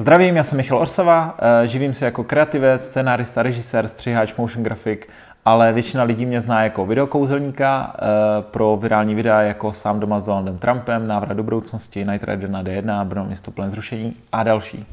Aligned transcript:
Zdravím, 0.00 0.36
já 0.36 0.42
jsem 0.42 0.56
Michal 0.56 0.78
Orsava, 0.78 1.36
eh, 1.38 1.66
živím 1.66 1.94
se 1.94 2.04
jako 2.04 2.24
kreativec, 2.24 2.84
scénárista, 2.84 3.42
režisér, 3.42 3.88
střihač, 3.88 4.34
motion 4.34 4.64
grafik, 4.64 5.08
ale 5.44 5.72
většina 5.72 6.02
lidí 6.02 6.26
mě 6.26 6.40
zná 6.40 6.62
jako 6.62 6.86
videokouzelníka 6.86 7.96
eh, 7.96 8.02
pro 8.42 8.76
virální 8.76 9.14
videa 9.14 9.40
jako 9.40 9.72
Sám 9.72 10.00
doma 10.00 10.20
s 10.20 10.24
Donaldem 10.24 10.58
Trumpem, 10.58 11.06
Návrat 11.06 11.34
do 11.34 11.42
budoucnosti, 11.42 12.04
Night 12.04 12.24
Rider 12.24 12.50
na 12.50 12.62
D1, 12.62 13.04
Brno 13.04 13.24
město 13.24 13.50
plné 13.50 13.70
zrušení 13.70 14.16
a 14.32 14.42
další. 14.42 14.86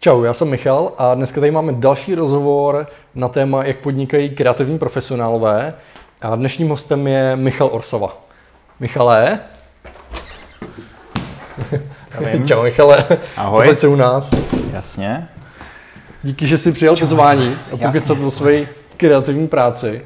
Čau, 0.00 0.22
já 0.22 0.34
jsem 0.34 0.50
Michal 0.50 0.92
a 0.98 1.14
dneska 1.14 1.40
tady 1.40 1.50
máme 1.50 1.72
další 1.72 2.14
rozhovor 2.14 2.86
na 3.14 3.28
téma, 3.28 3.64
jak 3.64 3.78
podnikají 3.78 4.30
kreativní 4.30 4.78
profesionálové. 4.78 5.74
A 6.22 6.36
dnešním 6.36 6.68
hostem 6.68 7.06
je 7.06 7.36
Michal 7.36 7.68
Orsava. 7.72 8.16
Michale. 8.80 9.38
Čau 12.46 12.62
Michale. 12.62 13.04
Ahoj. 13.36 13.64
Posaď 13.64 13.80
se 13.80 13.88
u 13.88 13.96
nás. 13.96 14.30
Jasně. 14.72 15.28
Díky, 16.22 16.46
že 16.46 16.58
jsi 16.58 16.72
přijal 16.72 16.96
pozvání 16.96 17.56
a 17.72 17.76
pokecat 17.76 18.18
o 18.26 18.30
své 18.30 18.66
kreativní 18.96 19.48
práci. 19.48 20.00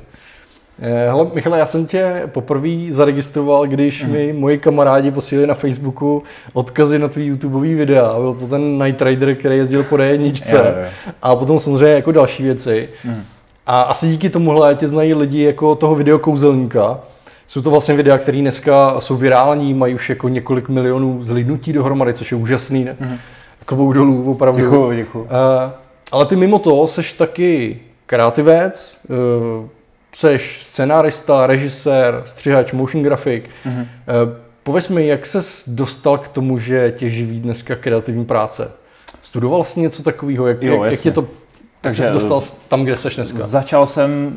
Eh, 0.82 1.06
Hele, 1.08 1.26
Michale, 1.34 1.58
já 1.58 1.66
jsem 1.66 1.86
tě 1.86 2.22
poprvé 2.26 2.68
zaregistroval, 2.90 3.66
když 3.66 4.02
Mhm. 4.02 4.12
mi 4.12 4.32
moji 4.32 4.58
kamarádi 4.58 5.10
posílali 5.10 5.46
na 5.46 5.54
Facebooku 5.54 6.22
odkazy 6.52 6.98
na 6.98 7.08
tvý 7.08 7.26
YouTubeový 7.26 7.74
videa. 7.74 8.14
Byl 8.20 8.32
to 8.32 8.46
ten 8.46 8.82
Night 8.84 9.02
Rider, 9.02 9.34
který 9.34 9.56
jezdil 9.56 9.82
po 9.82 9.96
D1 9.96 10.52
Jo, 10.52 10.58
jo. 10.58 10.88
a 11.22 11.36
potom 11.36 11.58
samozřejmě 11.60 11.94
jako 11.94 12.12
další 12.12 12.42
věci. 12.42 12.88
A 13.66 13.82
asi 13.82 14.06
díky 14.08 14.30
tomuhle 14.30 14.74
tě 14.74 14.88
znají 14.88 15.14
lidi 15.14 15.42
jako 15.42 15.74
toho 15.74 15.94
videokouzelníka. 15.94 16.98
Jsou 17.52 17.62
to 17.62 17.70
vlastně 17.70 17.94
videa, 17.94 18.18
které 18.18 18.38
dneska 18.38 19.00
jsou 19.00 19.16
virální, 19.16 19.74
mají 19.74 19.94
už 19.94 20.10
jako 20.10 20.28
několik 20.28 20.68
milionů 20.68 21.22
zhlídnutí 21.22 21.72
dohromady, 21.72 22.14
což 22.14 22.32
je 22.32 22.38
úžasný. 22.38 22.84
Ne? 22.84 23.20
Klobouk 23.64 23.94
dolů, 23.94 24.30
opravdu. 24.30 24.60
Děkuju, 24.60 24.92
děkuju. 24.92 25.26
Eh, 25.30 25.72
ale 26.12 26.26
ty 26.26 26.36
mimo 26.36 26.58
to 26.58 26.86
seš 26.86 27.12
taky 27.12 27.80
kreativec, 28.06 28.98
eh, 29.04 29.68
seš 30.12 30.62
scenárista, 30.62 31.46
režisér, 31.46 32.22
střihač, 32.26 32.72
motion 32.72 33.02
grafik. 33.02 33.50
Mhm. 33.64 33.86
Eh, 34.08 34.42
Pověz 34.62 34.88
mi, 34.88 35.06
jak 35.06 35.26
ses 35.26 35.64
dostal 35.66 36.18
k 36.18 36.28
tomu, 36.28 36.58
že 36.58 36.92
tě 36.96 37.10
živí 37.10 37.40
dneska 37.40 37.76
kreativní 37.76 38.24
práce? 38.24 38.70
Studoval 39.22 39.64
jsi 39.64 39.80
něco 39.80 40.02
takového? 40.02 40.46
Jak, 40.46 40.62
Jo, 40.62 40.84
jak, 40.84 40.92
jak 40.92 41.00
tě 41.00 41.10
to 41.10 41.26
Takže, 41.82 42.02
jsi 42.02 42.12
dostal 42.12 42.40
tam, 42.68 42.82
kde 42.84 42.96
seš 42.96 43.16
dneska? 43.16 43.38
Začal 43.38 43.86
jsem, 43.86 44.32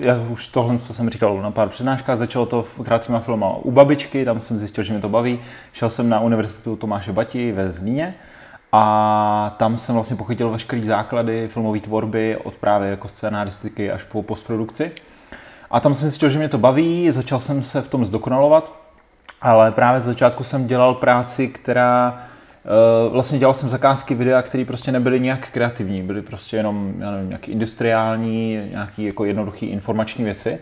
jak 0.00 0.30
už 0.30 0.46
tohle 0.46 0.78
to 0.78 0.94
jsem 0.94 1.10
říkal 1.10 1.42
na 1.42 1.50
pár 1.50 1.68
přednáškách, 1.68 2.16
začalo 2.16 2.46
to 2.46 2.62
v 2.62 2.80
krátkým 2.84 3.20
filmu 3.20 3.58
u 3.62 3.70
babičky, 3.70 4.24
tam 4.24 4.40
jsem 4.40 4.58
zjistil, 4.58 4.84
že 4.84 4.92
mě 4.92 5.02
to 5.02 5.08
baví. 5.08 5.40
Šel 5.72 5.90
jsem 5.90 6.08
na 6.08 6.20
univerzitu 6.20 6.76
Tomáše 6.76 7.12
Bati 7.12 7.52
ve 7.52 7.72
Zlíně 7.72 8.14
a 8.72 9.54
tam 9.56 9.76
jsem 9.76 9.94
vlastně 9.94 10.16
pochytil 10.16 10.50
veškeré 10.50 10.82
základy 10.82 11.48
filmové 11.48 11.80
tvorby 11.80 12.36
od 12.44 12.56
právě 12.56 12.90
jako 12.90 13.08
scénaristiky 13.08 13.92
až 13.92 14.04
po 14.04 14.22
postprodukci. 14.22 14.92
A 15.70 15.80
tam 15.80 15.94
jsem 15.94 16.08
zjistil, 16.08 16.30
že 16.30 16.38
mě 16.38 16.48
to 16.48 16.58
baví, 16.58 17.10
začal 17.10 17.40
jsem 17.40 17.62
se 17.62 17.82
v 17.82 17.88
tom 17.88 18.04
zdokonalovat, 18.04 18.72
ale 19.42 19.72
právě 19.72 20.00
z 20.00 20.04
začátku 20.04 20.44
jsem 20.44 20.66
dělal 20.66 20.94
práci, 20.94 21.48
která 21.48 22.22
vlastně 23.10 23.38
dělal 23.38 23.54
jsem 23.54 23.68
zakázky 23.68 24.14
videa, 24.14 24.42
které 24.42 24.64
prostě 24.64 24.92
nebyly 24.92 25.20
nějak 25.20 25.50
kreativní, 25.50 26.02
byly 26.02 26.22
prostě 26.22 26.56
jenom, 26.56 26.94
já 26.98 27.10
nevím, 27.10 27.28
nějaký 27.28 27.52
industriální, 27.52 28.58
nějaký 28.70 29.04
jako 29.04 29.24
jednoduchý 29.24 29.66
informační 29.66 30.24
věci. 30.24 30.58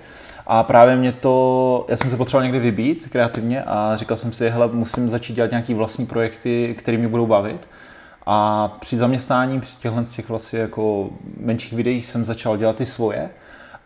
A 0.47 0.63
právě 0.63 0.97
mě 0.97 1.13
to, 1.13 1.87
já 1.89 1.97
jsem 1.97 2.11
se 2.11 2.17
potřeboval 2.17 2.45
někde 2.45 2.59
vybít 2.59 3.09
kreativně 3.11 3.63
a 3.63 3.97
říkal 3.97 4.17
jsem 4.17 4.33
si, 4.33 4.51
hele, 4.51 4.69
musím 4.73 5.09
začít 5.09 5.35
dělat 5.35 5.51
nějaký 5.51 5.75
vlastní 5.75 6.07
projekty, 6.07 6.75
které 6.79 6.99
mě 6.99 7.09
budou 7.09 7.27
bavit. 7.27 7.69
A 8.27 8.69
při 8.81 8.97
zaměstnání, 8.97 9.61
při 9.61 9.77
těchhle 9.77 10.05
z 10.05 10.13
těch 10.13 10.29
vlastně 10.29 10.59
jako 10.59 11.11
menších 11.41 11.73
videích 11.73 12.07
jsem 12.07 12.25
začal 12.25 12.57
dělat 12.57 12.77
ty 12.77 12.87
svoje. 12.87 13.31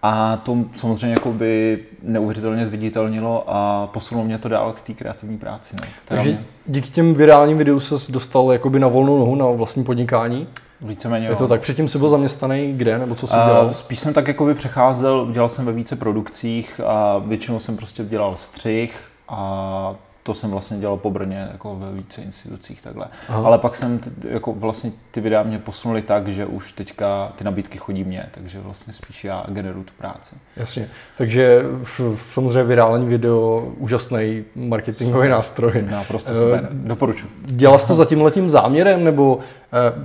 A 0.02 0.36
to 0.36 0.56
samozřejmě 0.74 1.10
jako 1.10 1.32
by 1.32 1.78
neuvěřitelně 2.02 2.66
zviditelnilo 2.66 3.44
a 3.46 3.86
posunulo 3.86 4.26
mě 4.26 4.38
to 4.38 4.48
dál 4.48 4.72
k 4.72 4.82
té 4.82 4.92
kreativní 4.92 5.38
práci. 5.38 5.76
No. 5.80 5.86
Takže 6.04 6.28
mě 6.28 6.44
díky 6.66 6.90
těm 6.90 7.14
virálním 7.14 7.58
videům 7.58 7.80
ses 7.80 8.10
dostal 8.10 8.52
jakoby 8.52 8.78
na 8.78 8.88
volnou 8.88 9.18
nohu 9.18 9.34
na 9.34 9.46
vlastní 9.46 9.84
podnikání. 9.84 10.48
víceméně 10.80 11.26
Je 11.26 11.36
to 11.36 11.44
jo. 11.44 11.48
tak? 11.48 11.60
Předtím 11.60 11.88
jsi 11.88 11.98
byl 11.98 12.08
zaměstnaný 12.08 12.72
kde, 12.72 12.98
nebo 12.98 13.14
co 13.14 13.26
jsi 13.26 13.34
dělal? 13.34 13.74
Spíš 13.74 13.98
jsem 13.98 14.14
tak 14.14 14.28
jakoby 14.28 14.54
přecházel, 14.54 15.32
dělal 15.32 15.48
jsem 15.48 15.66
ve 15.66 15.72
více 15.72 15.96
produkcích 15.96 16.80
a 16.86 17.18
většinou 17.18 17.58
jsem 17.58 17.76
prostě 17.76 18.04
dělal 18.04 18.36
střih 18.36 19.00
a 19.28 19.94
to 20.22 20.34
jsem 20.34 20.50
vlastně 20.50 20.78
dělal 20.78 20.97
po 20.97 21.10
Brně 21.10 21.48
jako 21.53 21.76
ve 21.76 21.92
více 21.92 22.22
institucích 22.22 22.82
takhle. 22.82 23.06
Aha. 23.28 23.47
Ale 23.47 23.58
pak 23.58 23.75
jsem 23.75 23.98
t- 23.98 24.10
jako 24.28 24.53
vlastně 24.53 24.92
ty 25.10 25.20
videa 25.20 25.42
mě 25.42 25.58
posunuli 25.58 26.03
tak, 26.03 26.28
že 26.28 26.47
už 26.47 26.72
teďka 26.72 27.32
ty 27.36 27.44
nabídky 27.44 27.78
chodí 27.78 28.04
mě, 28.04 28.26
takže 28.30 28.60
vlastně 28.60 28.92
spíš 28.92 29.25
já 29.25 29.44
generuju 29.48 29.84
tu 29.84 29.92
práci. 29.98 30.34
Jasně. 30.56 30.88
Takže 31.19 31.62
v, 31.82 32.00
v, 32.00 32.26
samozřejmě 32.32 32.62
virální 32.62 33.09
video, 33.09 33.72
úžasný 33.78 34.44
marketingový 34.54 35.28
nástroj. 35.28 35.84
Naprosto 35.91 36.30
Eh, 36.30 36.34
super, 36.34 36.69
doporučuji. 36.72 37.28
Dělal 37.44 37.78
jsi 37.78 37.86
to 37.86 37.94
za 37.94 38.04
tím 38.04 38.22
letím 38.22 38.50
záměrem, 38.50 39.04
nebo 39.04 39.38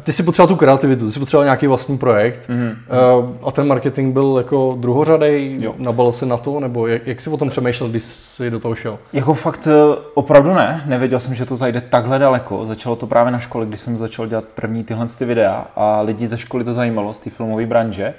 ty 0.04 0.14
si 0.14 0.24
potřeboval 0.24 0.48
tu 0.48 0.56
kreativitu, 0.56 1.06
ty 1.06 1.12
si 1.12 1.20
potřeboval 1.20 1.46
nějaký 1.46 1.68
vlastní 1.68 1.98
projekt 1.98 2.50
Mhm. 2.50 2.76
uh, 3.20 3.48
a 3.48 3.52
ten 3.52 3.68
marketing 3.68 4.14
byl 4.14 4.36
jako 4.38 4.78
druhořadej, 4.80 5.58
Jo. 5.60 5.76
nabal 5.78 6.12
se 6.12 6.26
na 6.26 6.38
to, 6.38 6.60
nebo 6.60 6.88
jak, 6.88 7.08
jak 7.08 7.22
jsi 7.22 7.30
o 7.30 7.38
tom 7.38 7.50
přemýšlel, 7.50 7.90
když 7.90 8.04
jsi 8.04 8.50
do 8.52 8.60
toho 8.60 8.76
šel? 8.76 8.98
Jako 9.14 9.34
fakt 9.34 9.68
eh, 9.68 10.02
opravdu 10.14 10.54
ne, 10.54 10.84
nevěděl 10.86 11.20
jsem, 11.20 11.36
že 11.36 11.46
to 11.46 11.56
zajde 11.56 11.82
takhle 11.82 12.20
daleko. 12.20 12.66
Začalo 12.66 12.96
to 12.96 13.08
právě 13.08 13.32
na 13.32 13.40
škole, 13.40 13.66
když 13.66 13.80
jsem 13.80 13.98
začal 13.98 14.28
dělat 14.28 14.46
první 14.56 14.84
tyhle 14.84 15.06
ty 15.18 15.26
videa 15.26 15.68
a 15.76 16.02
lidi 16.02 16.28
ze 16.28 16.38
školy 16.38 16.64
to 16.64 16.74
zajímalo, 16.74 17.14
z 17.14 17.20
té 17.20 17.30
filmové 17.30 17.66
branže. 17.66 18.14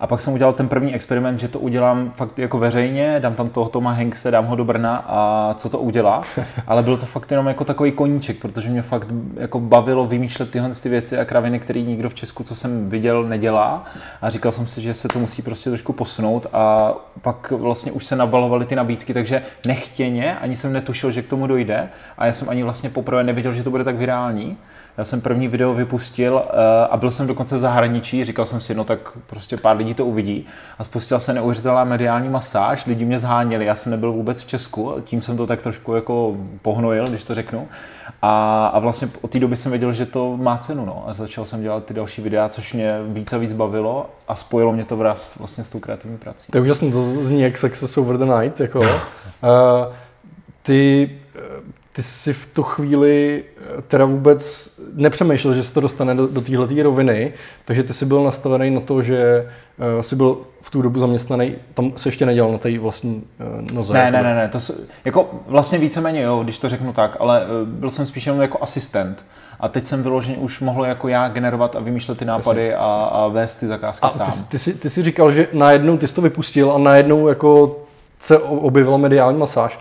A 0.00 0.06
pak 0.06 0.20
jsem 0.20 0.32
udělal 0.32 0.52
ten 0.52 0.68
první 0.68 0.94
experiment, 0.94 1.40
že 1.40 1.48
to 1.48 1.58
udělám 1.58 2.12
fakt 2.16 2.38
jako 2.38 2.58
veřejně, 2.58 3.16
dám 3.20 3.34
tam 3.34 3.48
toho 3.48 3.68
Toma 3.68 3.92
Hankse, 3.92 4.30
dám 4.30 4.46
ho 4.46 4.56
do 4.56 4.64
Brna 4.64 5.04
a 5.06 5.54
co 5.54 5.68
to 5.68 5.78
udělá. 5.78 6.22
Ale 6.66 6.82
bylo 6.82 6.96
to 6.96 7.06
fakt 7.06 7.30
jenom 7.30 7.46
jako 7.46 7.64
takový 7.64 7.92
koníček, 7.92 8.38
protože 8.38 8.68
mě 8.68 8.82
fakt 8.82 9.08
jako 9.36 9.60
bavilo 9.60 10.06
vymýšlet 10.06 10.50
tyhle 10.50 10.70
ty 10.70 10.88
věci 10.88 11.18
a 11.18 11.24
kraviny, 11.24 11.60
které 11.60 11.82
nikdo 11.82 12.08
v 12.08 12.14
Česku, 12.14 12.44
co 12.44 12.54
jsem 12.54 12.88
viděl, 12.90 13.24
nedělá. 13.24 13.84
A 14.22 14.30
říkal 14.30 14.52
jsem 14.52 14.66
si, 14.66 14.82
že 14.82 14.94
se 14.94 15.08
to 15.08 15.18
musí 15.18 15.42
prostě 15.42 15.70
trošku 15.70 15.92
posunout 15.92 16.46
a 16.52 16.94
pak 17.22 17.50
vlastně 17.50 17.92
už 17.92 18.04
se 18.04 18.16
nabalovaly 18.16 18.66
ty 18.66 18.76
nabídky, 18.76 19.14
takže 19.14 19.42
nechtěně, 19.66 20.38
ani 20.38 20.56
jsem 20.56 20.72
netušil, 20.72 21.10
že 21.10 21.22
k 21.22 21.28
tomu 21.28 21.46
dojde 21.46 21.88
a 22.18 22.26
já 22.26 22.32
jsem 22.32 22.48
ani 22.48 22.62
vlastně 22.62 22.90
poprvé 22.90 23.24
nevěděl, 23.24 23.52
že 23.52 23.62
to 23.62 23.70
bude 23.70 23.84
tak 23.84 23.96
virální. 23.96 24.56
Já 24.98 25.04
jsem 25.04 25.20
první 25.20 25.48
video 25.48 25.74
vypustil 25.74 26.42
eh, 26.48 26.86
a 26.90 26.96
byl 26.96 27.10
jsem 27.10 27.26
dokonce 27.26 27.56
v 27.56 27.60
zahraničí, 27.60 28.24
říkal 28.24 28.46
jsem 28.46 28.60
si, 28.60 28.74
no 28.74 28.84
tak 28.84 28.98
prostě 29.26 29.56
pár 29.56 29.76
lidí 29.76 29.94
to 29.94 30.06
uvidí 30.06 30.46
a 30.78 30.84
spustila 30.84 31.20
se 31.20 31.32
neuvěřitelná 31.32 31.84
mediální 31.84 32.28
masáž, 32.28 32.86
lidi 32.86 33.04
mě 33.04 33.18
zháněli, 33.18 33.64
já 33.64 33.74
jsem 33.74 33.92
nebyl 33.92 34.12
vůbec 34.12 34.40
v 34.42 34.46
Česku, 34.46 34.94
tím 35.04 35.22
jsem 35.22 35.36
to 35.36 35.46
tak 35.46 35.62
trošku 35.62 35.94
jako 35.94 36.36
pohnojil, 36.62 37.06
když 37.06 37.24
to 37.24 37.34
řeknu. 37.34 37.68
A, 38.22 38.66
a 38.66 38.78
vlastně 38.78 39.08
od 39.20 39.30
té 39.30 39.38
doby 39.38 39.56
jsem 39.56 39.72
věděl, 39.72 39.92
že 39.92 40.06
to 40.06 40.36
má 40.36 40.58
cenu, 40.58 40.84
no. 40.84 41.04
A 41.06 41.14
začal 41.14 41.44
jsem 41.44 41.62
dělat 41.62 41.84
ty 41.84 41.94
další 41.94 42.22
videa, 42.22 42.48
což 42.48 42.72
mě 42.72 42.98
víc 43.08 43.32
a 43.32 43.38
víc 43.38 43.52
bavilo 43.52 44.10
a 44.28 44.36
spojilo 44.36 44.72
mě 44.72 44.84
to 44.84 44.96
vraz 44.96 45.36
vlastně 45.38 45.64
s 45.64 45.70
tou 45.70 45.78
kreativní 45.78 46.18
prací. 46.18 46.52
To 46.52 46.58
je 46.58 46.62
úžasný, 46.62 46.92
to 46.92 47.02
zní 47.02 47.42
jak 47.42 47.58
Success 47.58 47.98
over 47.98 48.18
the 48.18 48.24
night, 48.24 48.60
jako. 48.60 48.80
uh, 48.80 48.86
ty, 50.62 51.10
eh, 51.36 51.40
ty 51.96 52.02
jsi 52.02 52.32
v 52.32 52.46
tu 52.46 52.62
chvíli 52.62 53.44
eh, 53.78 53.82
teda 53.82 54.04
vůbec 54.04 54.70
nepřemýšlel, 54.94 55.54
že 55.54 55.62
se 55.62 55.74
to 55.74 55.80
dostane 55.80 56.14
do, 56.14 56.26
do 56.26 56.40
téhle 56.40 56.82
roviny, 56.82 57.32
takže 57.64 57.82
ty 57.82 57.92
jsi 57.92 58.06
byl 58.06 58.24
nastavený 58.24 58.70
na 58.70 58.80
to, 58.80 59.02
že 59.02 59.48
uh, 59.96 60.00
jsi 60.00 60.16
byl 60.16 60.38
v 60.62 60.70
tu 60.70 60.82
dobu 60.82 61.00
zaměstnaný, 61.00 61.54
tam 61.74 61.92
se 61.96 62.08
ještě 62.08 62.26
nedělal 62.26 62.52
na 62.52 62.58
té 62.58 62.78
vlastní 62.78 63.14
uh, 63.64 63.72
noze. 63.74 63.92
Ne, 63.94 64.10
ne, 64.10 64.22
ne, 64.22 64.34
ne, 64.34 64.48
to 64.48 64.60
s- 64.60 64.86
jako 65.04 65.30
vlastně 65.46 65.78
víceméně 65.78 66.22
jo, 66.22 66.40
když 66.44 66.58
to 66.58 66.68
řeknu 66.68 66.92
tak, 66.92 67.16
ale 67.20 67.42
eh, 67.42 67.46
byl 67.64 67.90
jsem 67.90 68.06
spíš 68.06 68.26
jenom 68.26 68.40
jako 68.42 68.58
asistent. 68.62 69.24
A 69.60 69.68
teď 69.68 69.86
jsem 69.86 70.02
vyloženě 70.02 70.36
už 70.38 70.60
mohl 70.60 70.84
jako 70.86 71.08
já 71.08 71.28
generovat 71.28 71.76
a 71.76 71.80
vymýšlet 71.80 72.18
ty 72.18 72.24
nápady 72.24 72.74
a, 72.74 72.84
a 72.86 73.28
vést 73.28 73.56
ty 73.56 73.66
zakázky 73.66 74.06
A 74.06 74.10
sám. 74.10 74.26
ty, 74.26 74.32
jsi- 74.32 74.44
ty, 74.48 74.58
jsi, 74.58 74.74
ty 74.74 74.90
jsi 74.90 75.02
říkal, 75.02 75.32
že 75.32 75.48
najednou 75.52 75.96
ty 75.96 76.06
jsi 76.08 76.14
to 76.14 76.22
vypustil 76.22 76.72
a 76.72 76.78
najednou 76.78 77.28
jako 77.28 77.80
se 78.20 78.38
objevila 78.38 78.96
mediální 78.96 79.38
masáž. 79.38 79.78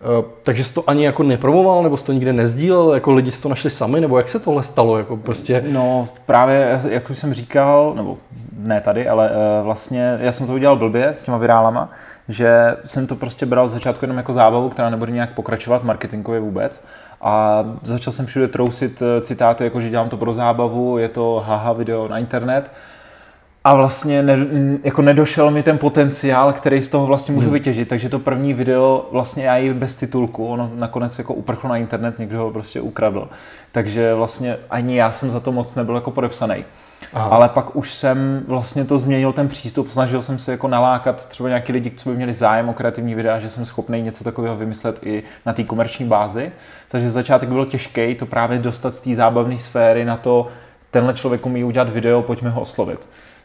Uh, 0.00 0.24
takže 0.42 0.64
jsi 0.64 0.74
to 0.74 0.90
ani 0.90 1.04
jako 1.04 1.22
nepromoval, 1.22 1.82
nebo 1.82 1.96
jsi 1.96 2.04
to 2.04 2.12
nikde 2.12 2.32
nezdílel, 2.32 2.94
jako 2.94 3.12
lidi 3.12 3.32
si 3.32 3.42
to 3.42 3.48
našli 3.48 3.70
sami, 3.70 4.00
nebo 4.00 4.18
jak 4.18 4.28
se 4.28 4.38
tohle 4.38 4.62
stalo, 4.62 4.98
jako 4.98 5.16
prostě... 5.16 5.64
No 5.68 6.08
právě, 6.26 6.80
jak 6.88 7.10
už 7.10 7.18
jsem 7.18 7.34
říkal, 7.34 7.92
nebo 7.96 8.18
ne 8.58 8.80
tady, 8.80 9.08
ale 9.08 9.30
uh, 9.30 9.64
vlastně 9.64 10.18
já 10.20 10.32
jsem 10.32 10.46
to 10.46 10.54
udělal 10.54 10.76
blbě 10.76 11.08
s 11.08 11.24
těma 11.24 11.36
virálama, 11.36 11.90
že 12.28 12.76
jsem 12.84 13.06
to 13.06 13.16
prostě 13.16 13.46
bral 13.46 13.68
z 13.68 13.72
začátku 13.72 14.04
jenom 14.04 14.16
jako 14.16 14.32
zábavu, 14.32 14.68
která 14.68 14.90
nebude 14.90 15.12
nějak 15.12 15.34
pokračovat 15.34 15.84
marketingově 15.84 16.40
vůbec. 16.40 16.82
A 17.20 17.64
začal 17.82 18.12
jsem 18.12 18.26
všude 18.26 18.48
trousit 18.48 19.02
eh, 19.02 19.20
citáty, 19.20 19.64
jako 19.64 19.80
že 19.80 19.90
dělám 19.90 20.08
to 20.08 20.16
pro 20.16 20.32
zábavu, 20.32 20.98
je 20.98 21.08
to 21.08 21.44
haha 21.46 21.72
video 21.72 22.08
na 22.08 22.18
internet. 22.18 22.70
A 23.68 23.74
vlastně 23.74 24.22
ne, 24.22 24.36
jako 24.84 25.02
nedošel 25.02 25.50
mi 25.50 25.62
ten 25.62 25.78
potenciál, 25.78 26.52
který 26.52 26.82
z 26.82 26.88
toho 26.88 27.06
vlastně 27.06 27.34
můžu 27.34 27.46
hmm. 27.46 27.54
vytěžit, 27.54 27.88
takže 27.88 28.08
to 28.08 28.18
první 28.18 28.54
video 28.54 29.08
vlastně 29.12 29.44
já 29.44 29.56
i 29.56 29.74
bez 29.74 29.96
titulku, 29.96 30.46
ono 30.46 30.70
nakonec 30.74 31.18
jako 31.18 31.34
uprchlo 31.34 31.70
na 31.70 31.76
internet, 31.76 32.18
někdo 32.18 32.38
ho 32.38 32.50
prostě 32.50 32.80
ukradl, 32.80 33.28
takže 33.72 34.14
vlastně 34.14 34.56
ani 34.70 34.96
já 34.96 35.10
jsem 35.10 35.30
za 35.30 35.40
to 35.40 35.52
moc 35.52 35.74
nebyl 35.74 35.94
jako 35.94 36.10
podepsaný. 36.10 36.64
Aha. 37.12 37.28
Ale 37.28 37.48
pak 37.48 37.76
už 37.76 37.94
jsem 37.94 38.42
vlastně 38.46 38.84
to 38.84 38.98
změnil 38.98 39.32
ten 39.32 39.48
přístup, 39.48 39.90
snažil 39.90 40.22
jsem 40.22 40.38
se 40.38 40.52
jako 40.52 40.68
nalákat 40.68 41.28
třeba 41.28 41.48
nějaký 41.48 41.72
lidi, 41.72 41.92
co 41.96 42.08
by 42.08 42.16
měli 42.16 42.32
zájem 42.32 42.68
o 42.68 42.72
kreativní 42.72 43.14
videa, 43.14 43.38
že 43.38 43.50
jsem 43.50 43.64
schopný 43.64 44.02
něco 44.02 44.24
takového 44.24 44.56
vymyslet 44.56 45.00
i 45.02 45.22
na 45.46 45.52
té 45.52 45.64
komerční 45.64 46.06
bázi. 46.06 46.52
Takže 46.88 47.10
začátek 47.10 47.48
byl 47.48 47.66
těžký 47.66 48.14
to 48.14 48.26
právě 48.26 48.58
dostat 48.58 48.94
z 48.94 49.00
té 49.00 49.14
zábavné 49.14 49.58
sféry 49.58 50.04
na 50.04 50.16
to, 50.16 50.48
tenhle 50.90 51.14
člověk 51.14 51.46
umí 51.46 51.64
udělat 51.64 51.88
video, 51.88 52.22
pojďme 52.22 52.50
ho 52.50 52.60
oslovit. 52.60 53.00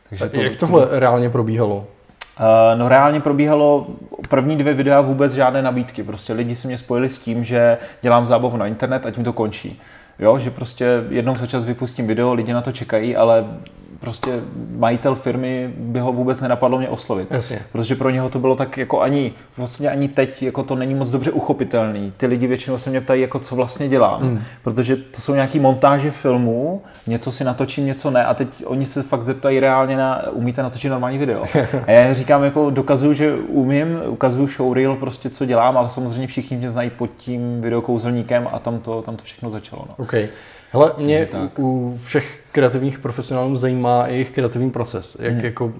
Takže 0.10 0.30
to, 0.30 0.42
Jak 0.42 0.56
tohle 0.56 0.88
to... 0.88 1.00
reálně 1.00 1.30
probíhalo? 1.30 1.76
Uh, 1.76 2.80
no 2.80 2.90
reálně 2.90 3.20
probíhalo 3.20 3.88
první 4.30 4.56
dvě 4.56 4.74
videa 4.74 5.02
vůbec 5.02 5.34
žádné 5.34 5.62
nabídky. 5.62 6.04
Prostě 6.04 6.34
lidi 6.34 6.56
si 6.56 6.68
mě 6.68 6.78
spojili 6.78 7.10
s 7.10 7.20
tím, 7.20 7.44
že 7.44 7.78
dělám 8.02 8.26
zábavu 8.26 8.58
na 8.58 8.68
internet, 8.68 9.06
ať 9.06 9.18
mi 9.18 9.24
to 9.24 9.34
končí. 9.34 9.82
Jo, 10.20 10.40
že 10.40 10.52
prostě 10.52 11.04
jednou 11.10 11.36
za 11.36 11.48
čas 11.48 11.66
vypustím 11.66 12.08
video, 12.08 12.34
lidi 12.34 12.54
na 12.54 12.62
to 12.62 12.72
čekají, 12.72 13.16
ale 13.16 13.46
prostě 14.04 14.42
majitel 14.78 15.16
firmy 15.16 15.74
by 15.78 16.00
ho 16.00 16.14
vůbec 16.14 16.42
nenapadlo 16.42 16.78
mě 16.78 16.90
oslovit. 16.90 17.32
Jasně. 17.32 17.60
Protože 17.72 17.96
pro 17.96 18.10
něho 18.10 18.30
to 18.30 18.40
bylo 18.40 18.56
tak 18.56 18.78
jako 18.78 19.02
ani, 19.02 19.34
vlastně 19.58 19.90
ani 19.90 20.08
teď 20.08 20.44
jako 20.44 20.64
to 20.64 20.76
není 20.76 20.96
moc 20.96 21.10
dobře 21.10 21.32
uchopitelný. 21.32 22.14
Ty 22.18 22.26
lidi 22.26 22.48
většinou 22.48 22.78
se 22.78 22.90
mě 22.90 23.02
ptají, 23.02 23.22
jako 23.22 23.40
co 23.40 23.56
vlastně 23.56 23.90
dělám. 23.90 24.24
Mm. 24.24 24.42
Protože 24.64 24.96
to 24.96 25.22
jsou 25.22 25.34
nějaký 25.34 25.60
montáže 25.60 26.12
filmů, 26.12 26.82
něco 27.08 27.32
si 27.32 27.44
natočím, 27.44 27.86
něco 27.86 28.12
ne 28.12 28.26
a 28.26 28.34
teď 28.34 28.64
oni 28.66 28.86
se 28.86 29.04
fakt 29.04 29.26
zeptají 29.26 29.60
reálně 29.60 29.98
na, 29.98 30.22
umíte 30.32 30.64
natočit 30.64 30.92
normální 30.92 31.18
video. 31.18 31.44
a 31.88 31.92
já 31.92 32.14
říkám, 32.14 32.44
jako 32.44 32.70
dokazuju, 32.70 33.14
že 33.14 33.36
umím, 33.36 33.88
ukazuju 34.08 34.48
showreel, 34.48 34.96
prostě 34.96 35.30
co 35.30 35.46
dělám, 35.46 35.78
ale 35.78 35.90
samozřejmě 35.90 36.28
všichni 36.28 36.58
mě 36.58 36.70
znají 36.70 36.90
pod 36.90 37.10
tím 37.18 37.62
videokouzelníkem 37.62 38.48
a 38.52 38.60
tam 38.60 38.80
to, 38.80 39.02
tam 39.02 39.16
to 39.16 39.24
všechno 39.24 39.50
začalo. 39.50 39.86
No. 39.90 39.96
Okay. 39.98 40.28
Hele, 40.74 40.92
mě 40.98 41.28
u, 41.58 41.62
u 41.62 42.00
všech 42.06 42.40
kreativních 42.52 43.00
profesionálů 43.00 43.56
zajímá 43.56 44.08
i 44.08 44.14
jejich 44.14 44.32
kreativní 44.32 44.72
proces. 44.72 45.18
Jak, 45.20 45.34
hmm. 45.34 45.46
jako, 45.46 45.72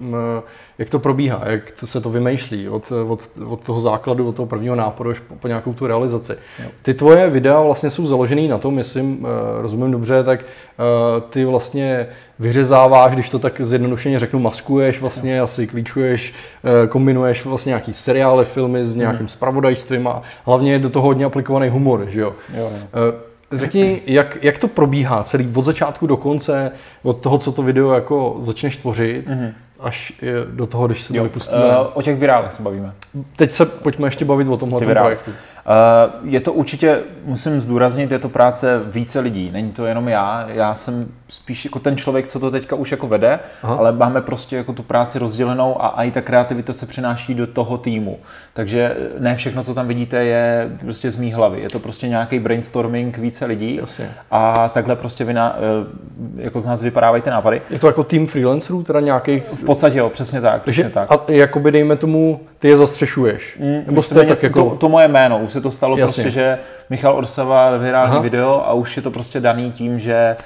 jak 0.78 0.90
to 0.90 0.98
probíhá, 0.98 1.42
jak 1.46 1.70
to 1.70 1.86
se 1.86 2.00
to 2.00 2.10
vymýšlí 2.10 2.68
od, 2.68 2.92
od, 3.08 3.30
od 3.46 3.66
toho 3.66 3.80
základu, 3.80 4.28
od 4.28 4.36
toho 4.36 4.46
prvního 4.46 4.74
náporu 4.74 5.10
až 5.10 5.20
po, 5.20 5.34
po 5.34 5.48
nějakou 5.48 5.72
tu 5.72 5.86
realizaci. 5.86 6.32
Jo. 6.62 6.68
Ty 6.82 6.94
tvoje 6.94 7.30
videa 7.30 7.60
vlastně 7.60 7.90
jsou 7.90 8.06
založený 8.06 8.48
na 8.48 8.58
tom, 8.58 8.78
jestli 8.78 9.16
rozumím 9.58 9.90
dobře, 9.90 10.24
tak 10.24 10.40
uh, 10.42 11.22
ty 11.30 11.44
vlastně 11.44 12.06
vyřezáváš, 12.38 13.14
když 13.14 13.30
to 13.30 13.38
tak 13.38 13.60
zjednodušeně 13.60 14.18
řeknu, 14.18 14.40
maskuješ 14.40 15.00
vlastně, 15.00 15.36
jo. 15.36 15.44
asi 15.44 15.66
klíčuješ, 15.66 16.34
uh, 16.62 16.88
kombinuješ 16.88 17.44
vlastně 17.44 17.70
nějaký 17.70 17.92
seriály, 17.92 18.44
filmy 18.44 18.84
s 18.84 18.96
nějakým 18.96 19.18
hmm. 19.18 19.28
spravodajstvím 19.28 20.08
a 20.08 20.22
hlavně 20.44 20.72
je 20.72 20.78
do 20.78 20.90
toho 20.90 21.06
hodně 21.06 21.24
aplikovaný 21.24 21.68
humor, 21.68 22.06
že 22.08 22.20
jo? 22.20 22.32
jo, 22.54 22.70
jo. 22.94 23.14
Řekni, 23.54 24.02
jak, 24.06 24.38
jak 24.42 24.58
to 24.58 24.68
probíhá 24.68 25.22
celý 25.22 25.52
od 25.54 25.62
začátku 25.62 26.06
do 26.06 26.16
konce, 26.16 26.72
od 27.02 27.12
toho, 27.12 27.38
co 27.38 27.52
to 27.52 27.62
video 27.62 27.92
jako 27.92 28.36
začneš 28.38 28.76
tvořit, 28.76 29.28
mm-hmm. 29.28 29.52
až 29.80 30.12
do 30.50 30.66
toho, 30.66 30.86
když 30.86 31.02
se 31.02 31.12
to 31.12 31.22
vypustíme? 31.22 31.78
Uh, 31.78 31.86
o 31.94 32.02
těch 32.02 32.18
virálech 32.18 32.52
se 32.52 32.62
bavíme. 32.62 32.92
Teď 33.36 33.52
se 33.52 33.66
pojďme 33.66 34.06
ještě 34.06 34.24
bavit 34.24 34.48
o 34.48 34.56
tomhle 34.56 34.80
projektu. 34.80 35.30
Uh, 35.30 36.28
je 36.28 36.40
to 36.40 36.52
určitě, 36.52 37.02
musím 37.24 37.60
zdůraznit, 37.60 38.10
je 38.10 38.18
to 38.18 38.28
práce 38.28 38.82
více 38.86 39.20
lidí, 39.20 39.50
není 39.52 39.70
to 39.70 39.86
jenom 39.86 40.08
já, 40.08 40.46
já 40.48 40.74
jsem 40.74 41.08
spíš 41.34 41.64
jako 41.64 41.78
ten 41.78 41.96
člověk, 41.96 42.26
co 42.26 42.40
to 42.40 42.50
teďka 42.50 42.76
už 42.76 42.90
jako 42.90 43.08
vede, 43.08 43.38
Aha. 43.62 43.74
ale 43.74 43.92
máme 43.92 44.20
prostě 44.20 44.56
jako 44.56 44.72
tu 44.72 44.82
práci 44.82 45.18
rozdělenou 45.18 45.82
a, 45.82 45.86
a 45.86 46.02
i 46.02 46.10
ta 46.10 46.20
kreativita 46.20 46.72
se 46.72 46.86
přináší 46.86 47.34
do 47.34 47.46
toho 47.46 47.78
týmu. 47.78 48.18
Takže 48.54 48.96
ne 49.18 49.36
všechno, 49.36 49.62
co 49.62 49.74
tam 49.74 49.88
vidíte, 49.88 50.24
je 50.24 50.70
prostě 50.80 51.10
z 51.10 51.16
mý 51.16 51.32
hlavy. 51.32 51.60
Je 51.60 51.68
to 51.68 51.78
prostě 51.78 52.08
nějaký 52.08 52.38
brainstorming 52.38 53.18
více 53.18 53.46
lidí 53.46 53.76
Jasně. 53.80 54.10
a 54.30 54.68
takhle 54.68 54.96
prostě 54.96 55.24
vy 55.24 55.34
na, 55.34 55.56
eh, 55.56 56.42
jako 56.42 56.60
z 56.60 56.66
nás 56.66 56.82
vypadávají 56.82 57.22
ty 57.22 57.30
nápady. 57.30 57.62
Je 57.70 57.78
to 57.78 57.86
jako 57.86 58.04
tým 58.04 58.26
freelancerů, 58.26 58.82
teda 58.82 59.00
nějaký? 59.00 59.40
V 59.40 59.64
podstatě 59.64 59.98
jo, 59.98 60.10
přesně 60.10 60.40
tak. 60.40 60.62
Přesně 60.62 60.90
tak. 60.90 61.12
A 61.12 61.20
jakoby 61.28 61.70
dejme 61.70 61.96
tomu, 61.96 62.40
ty 62.58 62.68
je 62.68 62.76
zastřešuješ. 62.76 63.58
Mm, 63.60 63.82
Nebo 63.86 64.02
jste 64.02 64.24
tak 64.24 64.42
jako... 64.42 64.70
To, 64.70 64.76
to, 64.76 64.88
moje 64.88 65.08
jméno, 65.08 65.38
už 65.38 65.52
se 65.52 65.60
to 65.60 65.70
stalo 65.70 65.96
Jasně. 65.96 66.22
prostě, 66.22 66.30
že 66.30 66.58
Michal 66.90 67.16
Orsava 67.16 67.76
virální 67.76 68.22
video 68.22 68.66
a 68.66 68.72
už 68.72 68.96
je 68.96 69.02
to 69.02 69.10
prostě 69.10 69.40
daný 69.40 69.72
tím, 69.72 69.98
že 69.98 70.14
eh, 70.14 70.36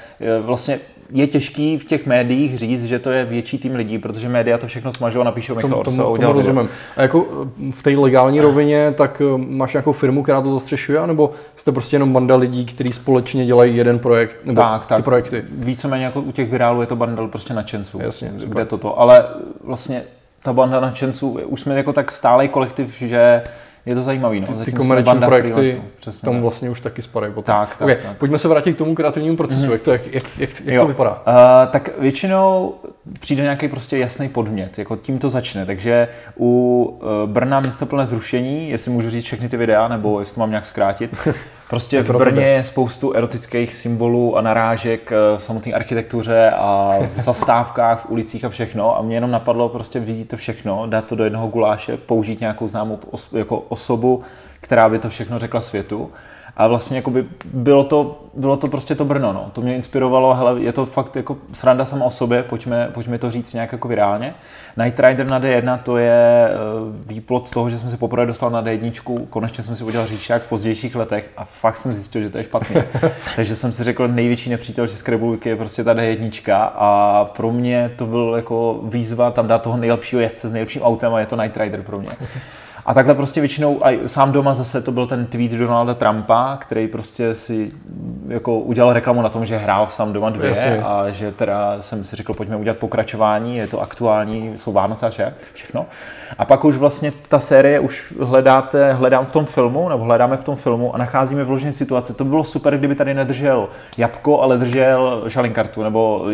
vlastně 0.40 0.80
je 1.12 1.26
těžký 1.26 1.78
v 1.78 1.84
těch 1.84 2.06
médiích 2.06 2.58
říct, 2.58 2.84
že 2.84 2.98
to 2.98 3.10
je 3.10 3.24
větší 3.24 3.58
tým 3.58 3.74
lidí, 3.74 3.98
protože 3.98 4.28
média 4.28 4.58
to 4.58 4.66
všechno 4.66 4.92
smažou 4.92 5.20
a 5.20 5.24
napíšou 5.24 5.54
Michal 5.54 5.78
Orsava. 5.78 6.04
Tomu, 6.04 6.16
tomu 6.16 6.32
rozumím. 6.32 6.68
A 6.96 7.02
jako 7.02 7.26
eh, 7.68 7.72
v 7.72 7.82
té 7.82 7.90
legální 7.90 8.40
rovině, 8.40 8.94
tak 8.96 9.22
eh, 9.24 9.38
máš 9.38 9.72
nějakou 9.72 9.92
firmu, 9.92 10.22
která 10.22 10.40
to 10.40 10.50
zastřešuje, 10.50 11.06
nebo 11.06 11.32
jste 11.56 11.72
prostě 11.72 11.96
jenom 11.96 12.12
banda 12.12 12.36
lidí, 12.36 12.66
kteří 12.66 12.92
společně 12.92 13.46
dělají 13.46 13.76
jeden 13.76 13.98
projekt, 13.98 14.36
nebo 14.44 14.60
tak, 14.60 14.82
ty 14.82 14.88
tak. 14.88 15.04
projekty? 15.04 15.44
Víceméně 15.50 16.04
jako 16.04 16.20
u 16.20 16.32
těch 16.32 16.50
virálů 16.50 16.80
je 16.80 16.86
to 16.86 16.96
banda 16.96 17.26
prostě 17.26 17.54
nadšenců. 17.54 17.98
Jasně, 18.02 18.32
kde 18.44 18.64
toto. 18.64 19.00
Ale 19.00 19.24
vlastně 19.64 20.02
ta 20.42 20.52
banda 20.52 20.80
nadšenců, 20.80 21.30
už 21.46 21.60
jsme 21.60 21.76
jako 21.76 21.92
tak 21.92 22.12
stálej 22.12 22.48
kolektiv, 22.48 22.98
že 22.98 23.42
je 23.88 23.94
to 23.94 24.02
zajímavý. 24.02 24.40
No. 24.40 24.46
Ty, 24.46 24.64
ty 24.64 24.72
komerční 24.72 25.20
projekty 25.20 25.82
Přesně, 26.00 26.26
tam 26.26 26.40
vlastně 26.40 26.70
už 26.70 26.80
taky 26.80 27.02
spadají 27.02 27.32
potom. 27.32 27.54
Tak, 27.54 27.68
tak, 27.68 27.80
okay, 27.80 27.96
tak. 27.96 28.16
Pojďme 28.16 28.38
se 28.38 28.48
vrátit 28.48 28.72
k 28.72 28.78
tomu 28.78 28.94
kreativnímu 28.94 29.36
procesu. 29.36 29.66
Mm-hmm. 29.66 29.72
Jak, 29.72 29.82
to, 29.82 29.92
jak, 29.92 30.06
jak, 30.06 30.38
jak, 30.38 30.50
jak 30.64 30.80
to 30.80 30.86
vypadá? 30.86 31.10
Uh, 31.10 31.70
tak 31.70 31.90
většinou 31.98 32.74
přijde 33.20 33.42
nějaký 33.42 33.68
prostě 33.68 33.98
jasný 33.98 34.28
podmět, 34.28 34.78
jako 34.78 34.96
tím 34.96 35.18
to 35.18 35.30
začne. 35.30 35.66
Takže 35.66 36.08
u 36.38 36.82
uh, 37.00 37.30
Brna 37.30 37.60
město 37.60 37.86
plné 37.86 38.06
zrušení, 38.06 38.70
jestli 38.70 38.90
můžu 38.90 39.10
říct 39.10 39.24
všechny 39.24 39.48
ty 39.48 39.56
videa, 39.56 39.88
nebo 39.88 40.20
jestli 40.20 40.34
to 40.34 40.40
mám 40.40 40.50
nějak 40.50 40.66
zkrátit, 40.66 41.16
Prostě 41.70 42.02
v 42.02 42.16
Brně 42.16 42.46
je 42.46 42.64
spoustu 42.64 43.12
erotických 43.12 43.74
symbolů 43.74 44.36
a 44.36 44.40
narážek 44.40 45.12
eh, 45.12 45.38
v 45.38 45.42
samotné 45.42 45.72
architektuře 45.72 46.50
a 46.50 46.98
v 47.16 47.20
zastávkách, 47.20 48.00
v 48.00 48.10
ulicích 48.10 48.44
a 48.44 48.48
všechno. 48.48 48.98
A 48.98 49.02
mě 49.02 49.16
jenom 49.16 49.30
napadlo 49.30 49.68
prostě 49.68 50.00
vidět 50.00 50.28
to 50.28 50.36
všechno, 50.36 50.86
dát 50.86 51.06
to 51.06 51.14
do 51.14 51.24
jednoho 51.24 51.48
guláše, 51.48 51.96
použít 51.96 52.40
nějakou 52.40 52.68
známou 52.68 52.98
os, 53.10 53.28
jako 53.32 53.58
osobu, 53.58 54.22
která 54.60 54.88
by 54.88 54.98
to 54.98 55.10
všechno 55.10 55.38
řekla 55.38 55.60
světu. 55.60 56.10
A 56.58 56.66
vlastně 56.66 56.96
jakoby 56.96 57.26
bylo 57.44 57.84
to, 57.84 58.20
bylo 58.34 58.56
to 58.56 58.66
prostě 58.66 58.94
to 58.94 59.04
Brno, 59.04 59.32
no. 59.32 59.50
To 59.52 59.60
mě 59.60 59.76
inspirovalo, 59.76 60.34
hele, 60.34 60.60
je 60.60 60.72
to 60.72 60.86
fakt 60.86 61.16
jako 61.16 61.36
sranda 61.52 61.84
sama 61.84 62.04
o 62.04 62.10
sobě, 62.10 62.42
pojďme, 62.42 62.90
pojďme 62.94 63.18
to 63.18 63.30
říct 63.30 63.54
nějak 63.54 63.72
jako 63.72 63.88
virálně. 63.88 64.34
Night 64.76 65.00
Rider 65.00 65.30
na 65.30 65.40
D1 65.40 65.78
to 65.78 65.96
je 65.96 66.50
uh, 66.50 67.06
výplot 67.06 67.50
toho, 67.50 67.70
že 67.70 67.78
jsem 67.78 67.88
se 67.88 67.96
poprvé 67.96 68.26
dostal 68.26 68.50
na 68.50 68.62
D1, 68.62 69.26
konečně 69.30 69.64
jsem 69.64 69.76
si 69.76 69.84
udělal 69.84 70.06
říčák 70.06 70.42
v 70.42 70.48
pozdějších 70.48 70.96
letech 70.96 71.30
a 71.36 71.44
fakt 71.44 71.76
jsem 71.76 71.92
zjistil, 71.92 72.22
že 72.22 72.30
to 72.30 72.38
je 72.38 72.44
špatně. 72.44 72.84
Takže 73.36 73.56
jsem 73.56 73.72
si 73.72 73.84
řekl, 73.84 74.08
největší 74.08 74.50
nepřítel 74.50 74.86
České 74.86 75.12
republiky 75.12 75.48
je 75.48 75.56
prostě 75.56 75.84
ta 75.84 75.94
D1 75.94 76.70
a 76.74 77.24
pro 77.24 77.52
mě 77.52 77.90
to 77.96 78.06
byl 78.06 78.32
jako 78.36 78.80
výzva 78.82 79.30
tam 79.30 79.46
dát 79.46 79.62
toho 79.62 79.76
nejlepšího 79.76 80.20
jezdce 80.20 80.48
s 80.48 80.52
nejlepším 80.52 80.82
autem 80.82 81.14
a 81.14 81.20
je 81.20 81.26
to 81.26 81.36
Night 81.36 81.56
Rider 81.56 81.82
pro 81.82 81.98
mě. 81.98 82.10
A 82.88 82.94
takhle 82.94 83.14
prostě 83.14 83.40
většinou, 83.40 83.86
a 83.86 83.98
sám 84.06 84.32
doma 84.32 84.54
zase 84.54 84.82
to 84.82 84.92
byl 84.92 85.06
ten 85.06 85.26
tweet 85.26 85.52
Donalda 85.52 85.94
Trumpa, 85.94 86.56
který 86.56 86.88
prostě 86.88 87.34
si 87.34 87.72
jako 88.28 88.58
udělal 88.58 88.92
reklamu 88.92 89.22
na 89.22 89.28
tom, 89.28 89.44
že 89.44 89.56
hrál 89.56 89.86
v 89.86 89.92
sám 89.92 90.12
doma 90.12 90.30
dvě 90.30 90.48
Jasně. 90.48 90.82
a 90.82 91.10
že 91.10 91.32
teda 91.32 91.80
jsem 91.80 92.04
si 92.04 92.16
řekl, 92.16 92.34
pojďme 92.34 92.56
udělat 92.56 92.78
pokračování, 92.78 93.56
je 93.56 93.66
to 93.66 93.80
aktuální, 93.80 94.52
jsou 94.56 94.72
Vánoce 94.72 95.06
a 95.06 95.10
vše, 95.10 95.34
všechno. 95.52 95.86
A 96.38 96.44
pak 96.44 96.64
už 96.64 96.76
vlastně 96.76 97.12
ta 97.28 97.38
série 97.38 97.80
už 97.80 98.14
hledáte, 98.20 98.92
hledám 98.92 99.26
v 99.26 99.32
tom 99.32 99.46
filmu, 99.46 99.88
nebo 99.88 100.04
hledáme 100.04 100.36
v 100.36 100.44
tom 100.44 100.56
filmu 100.56 100.94
a 100.94 100.98
nacházíme 100.98 101.44
vložené 101.44 101.72
situace. 101.72 102.14
To 102.14 102.24
bylo 102.24 102.44
super, 102.44 102.78
kdyby 102.78 102.94
tady 102.94 103.14
nedržel 103.14 103.68
jabko, 103.96 104.40
ale 104.40 104.58
držel 104.58 105.22
žalinkartu 105.26 105.82
nebo 105.82 106.26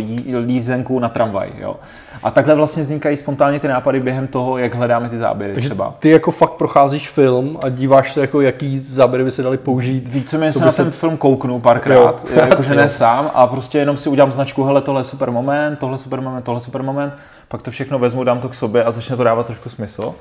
lízenku 0.47 0.99
na 0.99 1.09
tramvaj. 1.09 1.51
Jo. 1.59 1.77
A 2.23 2.31
takhle 2.31 2.55
vlastně 2.55 2.83
vznikají 2.83 3.17
spontánně 3.17 3.61
ty 3.61 3.69
nápady 3.69 4.01
během 4.01 4.27
toho, 4.27 4.59
jak 4.59 4.75
hledáme 4.75 5.09
ty 5.09 5.19
záběry 5.19 5.55
Takže 5.55 5.69
třeba. 5.69 5.95
Ty 5.99 6.11
jako 6.11 6.31
fakt 6.47 6.57
procházíš 6.57 7.09
film 7.09 7.59
a 7.65 7.69
díváš 7.69 8.13
se, 8.13 8.21
jako 8.21 8.41
jaký 8.41 8.79
záběry 8.79 9.25
by 9.25 9.31
se 9.31 9.43
dali 9.43 9.59
použít. 9.59 10.09
Víceméně 10.09 10.53
se 10.53 10.65
na 10.65 10.73
ten 10.73 10.91
film 10.91 11.17
kouknu 11.17 11.61
párkrát, 11.61 12.27
jakože 12.35 12.75
ne 12.75 12.89
sám 13.01 13.31
a 13.35 13.47
prostě 13.47 13.79
jenom 13.79 13.97
si 13.97 14.09
udělám 14.09 14.33
značku, 14.33 14.65
hele, 14.65 14.81
tohle 14.81 15.01
je 15.01 15.05
super 15.05 15.31
moment, 15.31 15.79
tohle 15.79 15.99
super 15.99 16.21
moment, 16.21 16.43
tohle 16.43 16.61
super 16.61 16.83
moment, 16.83 17.13
pak 17.49 17.63
to 17.63 17.71
všechno 17.71 17.99
vezmu, 17.99 18.25
dám 18.25 18.41
to 18.41 18.49
k 18.49 18.55
sobě 18.55 18.85
a 18.85 18.91
začne 18.91 19.17
to 19.17 19.25
dávat 19.25 19.47
trošku 19.47 19.69
smysl 19.69 20.15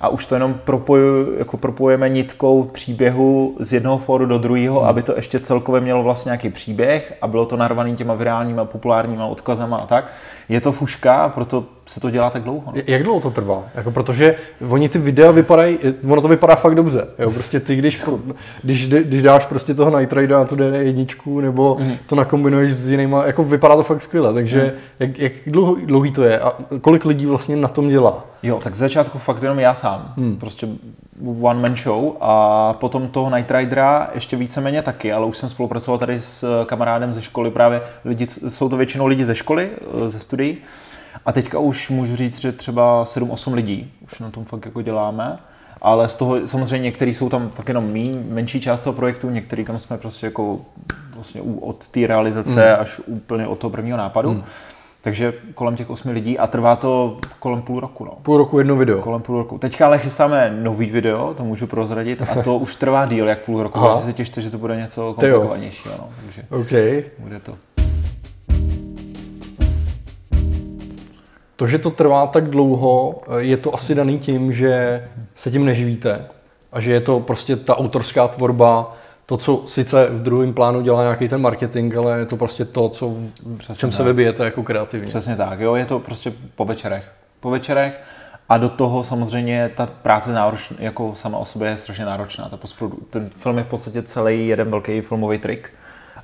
a 0.00 0.08
už 0.08 0.26
to 0.26 0.34
jenom 0.34 0.54
propoju, 0.54 1.38
jako 1.38 1.56
propojujeme 1.56 2.08
nitkou 2.08 2.62
příběhu 2.62 3.56
z 3.60 3.72
jednoho 3.72 3.98
fóru 3.98 4.26
do 4.26 4.38
druhého, 4.38 4.80
hmm. 4.80 4.88
aby 4.88 5.02
to 5.02 5.16
ještě 5.16 5.40
celkově 5.40 5.80
mělo 5.80 6.02
vlastně 6.02 6.30
nějaký 6.30 6.48
příběh 6.48 7.14
a 7.22 7.26
bylo 7.26 7.46
to 7.46 7.56
narvaný 7.56 7.96
těma 7.96 8.14
virálníma, 8.14 8.64
populárníma 8.64 9.26
odkazama 9.26 9.76
a 9.76 9.86
tak. 9.86 10.04
Je 10.48 10.60
to 10.60 10.72
fuška, 10.72 11.28
proto 11.28 11.64
se 11.86 12.00
to 12.00 12.10
dělá 12.10 12.30
tak 12.30 12.42
dlouho. 12.42 12.62
No. 12.66 12.82
Jak 12.86 13.02
dlouho 13.02 13.20
to 13.20 13.30
trvá? 13.30 13.62
Jako 13.74 13.90
protože 13.90 14.34
oni 14.68 14.88
ty 14.88 14.98
videa 14.98 15.30
vypadají, 15.30 15.78
ono 16.10 16.22
to 16.22 16.28
vypadá 16.28 16.56
fakt 16.56 16.74
dobře. 16.74 17.06
Jo? 17.18 17.30
Prostě 17.30 17.60
ty, 17.60 17.76
když, 17.76 18.02
když, 18.62 18.88
když 18.88 19.22
dáš 19.22 19.46
prostě 19.46 19.74
toho 19.74 19.98
Night 19.98 20.12
Rider 20.12 20.36
na 20.36 20.44
tu 20.44 20.56
D1 20.56 21.40
nebo 21.40 21.76
mm. 21.80 21.92
to 22.06 22.16
nakombinuješ 22.16 22.72
s 22.72 22.88
jinýma, 22.88 23.26
jako 23.26 23.44
vypadá 23.44 23.76
to 23.76 23.82
fakt 23.82 24.02
skvěle. 24.02 24.34
Takže 24.34 24.62
mm. 24.62 24.70
jak, 24.98 25.18
jak 25.18 25.32
dlouho, 25.46 25.76
dlouhý 25.84 26.10
to 26.10 26.22
je 26.22 26.40
a 26.40 26.52
kolik 26.80 27.04
lidí 27.04 27.26
vlastně 27.26 27.56
na 27.56 27.68
tom 27.68 27.88
dělá? 27.88 28.24
Jo, 28.42 28.58
tak 28.64 28.74
z 28.74 28.78
začátku 28.78 29.18
fakt 29.18 29.42
jenom 29.42 29.58
já 29.58 29.74
sám. 29.74 30.12
Mm. 30.16 30.36
Prostě 30.36 30.68
one 31.40 31.60
man 31.60 31.76
show 31.76 32.16
a 32.20 32.72
potom 32.72 33.08
toho 33.08 33.36
Night 33.36 33.50
Ridera 33.50 34.10
ještě 34.14 34.36
víceméně 34.36 34.82
taky, 34.82 35.12
ale 35.12 35.26
už 35.26 35.36
jsem 35.36 35.48
spolupracoval 35.48 35.98
tady 35.98 36.20
s 36.20 36.64
kamarádem 36.64 37.12
ze 37.12 37.22
školy 37.22 37.50
právě, 37.50 37.82
lidi, 38.04 38.26
jsou 38.48 38.68
to 38.68 38.76
většinou 38.76 39.06
lidi 39.06 39.24
ze 39.24 39.34
školy, 39.34 39.70
ze 40.06 40.20
studií, 40.38 40.56
a 41.26 41.32
teďka 41.32 41.58
už 41.58 41.90
můžu 41.90 42.16
říct, 42.16 42.40
že 42.40 42.52
třeba 42.52 43.04
7-8 43.04 43.54
lidí 43.54 43.92
už 44.12 44.18
na 44.18 44.30
tom 44.30 44.44
fakt 44.44 44.64
jako 44.64 44.82
děláme. 44.82 45.38
Ale 45.82 46.08
z 46.08 46.16
toho 46.16 46.46
samozřejmě 46.46 46.84
některý 46.84 47.14
jsou 47.14 47.28
tam 47.28 47.50
tak 47.50 47.68
jenom 47.68 47.84
mý, 47.84 48.24
menší 48.28 48.60
část 48.60 48.80
toho 48.80 48.94
projektu, 48.94 49.30
některý 49.30 49.64
tam 49.64 49.78
jsme 49.78 49.98
prostě 49.98 50.26
jako 50.26 50.60
vlastně 51.14 51.42
od 51.60 51.88
té 51.88 52.06
realizace 52.06 52.74
mm. 52.74 52.80
až 52.80 53.00
úplně 53.06 53.46
od 53.46 53.58
toho 53.58 53.70
prvního 53.70 53.98
nápadu. 53.98 54.32
Mm. 54.32 54.44
Takže 55.02 55.32
kolem 55.54 55.76
těch 55.76 55.90
osmi 55.90 56.12
lidí 56.12 56.38
a 56.38 56.46
trvá 56.46 56.76
to 56.76 57.18
kolem 57.38 57.62
půl 57.62 57.80
roku. 57.80 58.04
No. 58.04 58.12
Půl 58.22 58.38
roku 58.38 58.58
jedno 58.58 58.76
video. 58.76 59.00
Kolem 59.00 59.22
půl 59.22 59.38
roku. 59.38 59.58
Teďka 59.58 59.86
ale 59.86 59.98
chystáme 59.98 60.58
nový 60.62 60.90
video, 60.90 61.34
to 61.34 61.44
můžu 61.44 61.66
prozradit, 61.66 62.22
a 62.22 62.42
to 62.42 62.56
už 62.56 62.76
trvá 62.76 63.06
díl 63.06 63.28
jak 63.28 63.44
půl 63.44 63.62
roku. 63.62 63.80
Takže 63.80 64.06
se 64.06 64.12
těšte, 64.12 64.42
že 64.42 64.50
to 64.50 64.58
bude 64.58 64.76
něco 64.76 65.14
komplikovanějšího. 65.14 65.94
No. 65.98 66.08
Takže 66.24 66.42
okay. 66.50 67.04
bude 67.18 67.40
to. 67.40 67.77
To, 71.58 71.66
že 71.66 71.78
to 71.78 71.90
trvá 71.90 72.26
tak 72.26 72.50
dlouho, 72.50 73.22
je 73.38 73.56
to 73.56 73.74
asi 73.74 73.94
daný 73.94 74.18
tím, 74.18 74.52
že 74.52 75.04
se 75.34 75.50
tím 75.50 75.64
neživíte 75.64 76.24
a 76.72 76.80
že 76.80 76.92
je 76.92 77.00
to 77.00 77.20
prostě 77.20 77.56
ta 77.56 77.76
autorská 77.76 78.28
tvorba, 78.28 78.96
to, 79.26 79.36
co 79.36 79.62
sice 79.66 80.06
v 80.10 80.22
druhém 80.22 80.54
plánu 80.54 80.80
dělá 80.80 81.02
nějaký 81.02 81.28
ten 81.28 81.40
marketing, 81.40 81.96
ale 81.96 82.18
je 82.18 82.26
to 82.26 82.36
prostě 82.36 82.64
to, 82.64 82.88
co 82.88 83.14
v 83.56 83.78
čem 83.78 83.90
tak. 83.90 83.96
se 83.96 84.02
vybijete 84.02 84.44
jako 84.44 84.62
kreativně. 84.62 85.06
Přesně 85.06 85.36
tak, 85.36 85.60
jo, 85.60 85.74
je 85.74 85.84
to 85.84 85.98
prostě 85.98 86.32
po 86.54 86.64
večerech. 86.64 87.12
Po 87.40 87.50
večerech 87.50 88.00
a 88.48 88.58
do 88.58 88.68
toho 88.68 89.04
samozřejmě 89.04 89.70
ta 89.76 89.86
práce 89.86 90.32
náročná, 90.32 90.76
jako 90.80 91.14
sama 91.14 91.38
o 91.38 91.44
sobě 91.44 91.68
je 91.68 91.76
strašně 91.76 92.04
náročná. 92.04 92.48
Ta 92.48 92.58
ten 93.10 93.30
film 93.36 93.58
je 93.58 93.64
v 93.64 93.68
podstatě 93.68 94.02
celý 94.02 94.48
jeden 94.48 94.70
velký 94.70 95.00
filmový 95.00 95.38
trik 95.38 95.70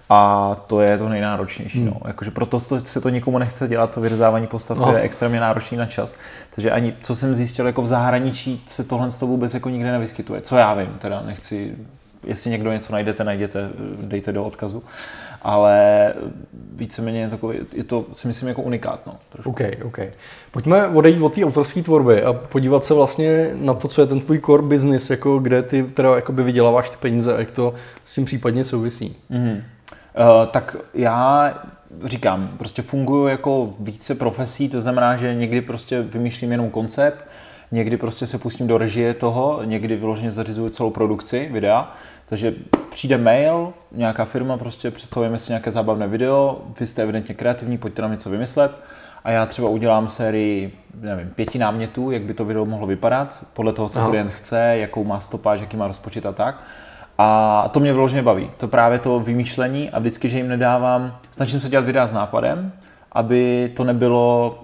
a 0.08 0.54
to 0.66 0.80
je 0.80 0.98
to 0.98 1.08
nejnáročnější. 1.08 1.78
Hmm. 1.78 1.86
No. 1.90 2.00
Jakože 2.06 2.30
proto 2.30 2.60
se 2.60 3.00
to 3.00 3.08
nikomu 3.08 3.38
nechce 3.38 3.68
dělat, 3.68 3.90
to 3.90 4.00
vyřezávání 4.00 4.46
postav 4.46 4.78
no. 4.78 4.92
je 4.92 5.00
extrémně 5.00 5.40
náročný 5.40 5.76
na 5.76 5.86
čas. 5.86 6.16
Takže 6.54 6.70
ani, 6.70 6.94
co 7.02 7.14
jsem 7.14 7.34
zjistil, 7.34 7.66
jako 7.66 7.82
v 7.82 7.86
zahraničí 7.86 8.62
se 8.66 8.84
tohle 8.84 9.10
z 9.10 9.18
toho 9.18 9.30
vůbec 9.30 9.54
jako 9.54 9.68
nikde 9.68 9.92
nevyskytuje. 9.92 10.40
Co 10.40 10.56
já 10.56 10.74
vím, 10.74 10.96
teda 10.98 11.22
nechci, 11.26 11.74
jestli 12.26 12.50
někdo 12.50 12.72
něco 12.72 12.92
najdete, 12.92 13.24
najděte, 13.24 13.68
dejte 14.02 14.32
do 14.32 14.44
odkazu. 14.44 14.82
Ale 15.42 16.12
víceméně 16.72 17.20
je, 17.20 17.28
takový, 17.28 17.58
je 17.72 17.84
to 17.84 18.04
si 18.12 18.28
myslím 18.28 18.48
jako 18.48 18.62
unikát. 18.62 19.06
No, 19.06 19.16
OK, 19.44 19.60
OK. 19.84 19.98
Pojďme 20.50 20.86
odejít 20.86 21.22
od 21.22 21.34
té 21.34 21.44
autorské 21.44 21.82
tvorby 21.82 22.22
a 22.22 22.32
podívat 22.32 22.84
se 22.84 22.94
vlastně 22.94 23.50
na 23.54 23.74
to, 23.74 23.88
co 23.88 24.00
je 24.00 24.06
ten 24.06 24.20
tvůj 24.20 24.40
core 24.40 24.62
business, 24.62 25.10
jako 25.10 25.38
kde 25.38 25.62
ty 25.62 25.82
teda 25.82 26.10
vyděláváš 26.28 26.90
ty 26.90 26.96
peníze 26.96 27.34
a 27.36 27.38
jak 27.38 27.50
to 27.50 27.74
s 28.04 28.14
tím 28.14 28.24
případně 28.24 28.64
souvisí. 28.64 29.16
Mm-hmm. 29.30 29.62
Eh, 30.16 30.46
tak 30.46 30.76
já 30.94 31.52
říkám, 32.04 32.50
prostě 32.58 32.82
funguji 32.82 33.26
jako 33.26 33.74
více 33.80 34.14
profesí, 34.14 34.68
to 34.68 34.80
znamená, 34.80 35.16
že 35.16 35.34
někdy 35.34 35.60
prostě 35.60 36.02
vymýšlím 36.02 36.52
jenom 36.52 36.70
koncept, 36.70 37.18
někdy 37.72 37.96
prostě 37.96 38.26
se 38.26 38.38
pustím 38.38 38.66
do 38.66 38.78
režie 38.78 39.14
toho, 39.14 39.60
někdy 39.64 39.96
vyloženě 39.96 40.32
zařizuju 40.32 40.68
celou 40.68 40.90
produkci 40.90 41.48
videa, 41.52 41.92
takže 42.26 42.54
přijde 42.90 43.18
mail, 43.18 43.72
nějaká 43.92 44.24
firma, 44.24 44.56
prostě 44.56 44.90
představujeme 44.90 45.38
si 45.38 45.52
nějaké 45.52 45.70
zábavné 45.70 46.08
video, 46.08 46.62
vy 46.80 46.86
jste 46.86 47.02
evidentně 47.02 47.34
kreativní, 47.34 47.78
pojďte 47.78 48.02
nám 48.02 48.10
něco 48.10 48.30
vymyslet 48.30 48.72
a 49.24 49.30
já 49.30 49.46
třeba 49.46 49.68
udělám 49.68 50.08
sérii, 50.08 50.78
nevím, 51.00 51.30
pěti 51.34 51.58
námětů, 51.58 52.10
jak 52.10 52.22
by 52.22 52.34
to 52.34 52.44
video 52.44 52.64
mohlo 52.64 52.86
vypadat, 52.86 53.44
podle 53.52 53.72
toho, 53.72 53.88
co 53.88 53.98
Aha. 53.98 54.08
klient 54.08 54.30
chce, 54.30 54.76
jakou 54.76 55.04
má 55.04 55.20
stopáž, 55.20 55.60
jaký 55.60 55.76
má 55.76 55.88
rozpočet 55.88 56.26
a 56.26 56.32
tak. 56.32 56.62
A 57.18 57.68
to 57.72 57.80
mě 57.80 57.92
vyloženě 57.92 58.22
baví. 58.22 58.50
To 58.56 58.68
právě 58.68 58.98
to 58.98 59.20
vymýšlení 59.20 59.90
a 59.90 59.98
vždycky, 59.98 60.28
že 60.28 60.36
jim 60.36 60.48
nedávám, 60.48 61.16
snažím 61.30 61.60
se 61.60 61.68
dělat 61.68 61.84
videa 61.84 62.06
s 62.06 62.12
nápadem, 62.12 62.72
aby 63.12 63.72
to 63.76 63.84
nebylo 63.84 64.58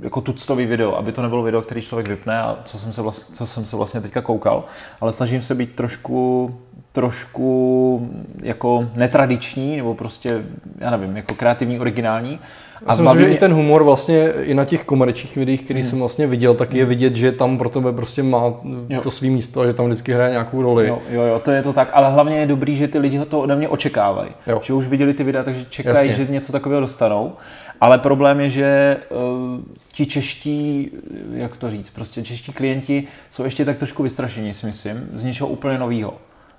jako 0.00 0.20
tuctový 0.20 0.66
video, 0.66 0.96
aby 0.96 1.12
to 1.12 1.22
nebylo 1.22 1.42
video, 1.42 1.62
který 1.62 1.82
člověk 1.82 2.08
vypne 2.08 2.40
a 2.40 2.58
co 2.64 2.78
jsem 2.78 2.92
se 2.92 3.02
vlastně, 3.02 3.34
co 3.34 3.46
jsem 3.46 3.64
se 3.64 3.76
vlastně 3.76 4.00
teďka 4.00 4.22
koukal, 4.22 4.64
ale 5.00 5.12
snažím 5.12 5.42
se 5.42 5.54
být 5.54 5.74
trošku 5.74 6.54
trošku 6.92 8.10
jako 8.42 8.88
netradiční, 8.94 9.76
nebo 9.76 9.94
prostě, 9.94 10.42
já 10.78 10.90
nevím, 10.90 11.16
jako 11.16 11.34
kreativní, 11.34 11.80
originální. 11.80 12.40
Já 12.86 12.94
si 12.94 13.02
myslím, 13.02 13.20
že 13.20 13.26
mě... 13.26 13.34
i 13.34 13.38
ten 13.38 13.52
humor 13.52 13.84
vlastně 13.84 14.32
i 14.42 14.54
na 14.54 14.64
těch 14.64 14.84
komerčních 14.84 15.36
videích, 15.36 15.62
který 15.62 15.80
hmm. 15.80 15.88
jsem 15.88 15.98
vlastně 15.98 16.26
viděl, 16.26 16.54
tak 16.54 16.74
je 16.74 16.82
hmm. 16.82 16.88
vidět, 16.88 17.16
že 17.16 17.32
tam 17.32 17.58
pro 17.58 17.68
tebe 17.70 17.92
prostě 17.92 18.22
má 18.22 18.52
jo. 18.88 19.00
to 19.00 19.10
svý 19.10 19.30
místo 19.30 19.60
a 19.60 19.66
že 19.66 19.72
tam 19.72 19.86
vždycky 19.86 20.12
hraje 20.12 20.30
nějakou 20.30 20.62
roli. 20.62 20.88
Jo, 20.88 20.98
jo, 21.10 21.22
jo, 21.22 21.38
to 21.44 21.50
je 21.50 21.62
to 21.62 21.72
tak, 21.72 21.90
ale 21.92 22.10
hlavně 22.10 22.38
je 22.38 22.46
dobrý, 22.46 22.76
že 22.76 22.88
ty 22.88 22.98
lidi 22.98 23.20
to 23.20 23.40
ode 23.40 23.56
mě 23.56 23.68
očekávají. 23.68 24.30
Jo. 24.46 24.60
Že 24.64 24.72
už 24.72 24.86
viděli 24.86 25.14
ty 25.14 25.24
videa, 25.24 25.44
takže 25.44 25.66
čekají, 25.70 26.08
Jasně. 26.10 26.24
že 26.24 26.32
něco 26.32 26.52
takového 26.52 26.80
dostanou. 26.80 27.32
Ale 27.80 27.98
problém 27.98 28.40
je, 28.40 28.50
že 28.50 28.96
uh, 29.10 29.60
ti 29.92 30.06
čeští, 30.06 30.90
jak 31.32 31.56
to 31.56 31.70
říct, 31.70 31.90
prostě 31.90 32.22
čeští 32.22 32.52
klienti 32.52 33.04
jsou 33.30 33.44
ještě 33.44 33.64
tak 33.64 33.78
trošku 33.78 34.02
vystrašení, 34.02 34.54
si 34.54 34.66
myslím, 34.66 35.08
z 35.12 35.24
něčeho 35.24 35.48
úplně 35.48 35.78
nového. 35.78 36.14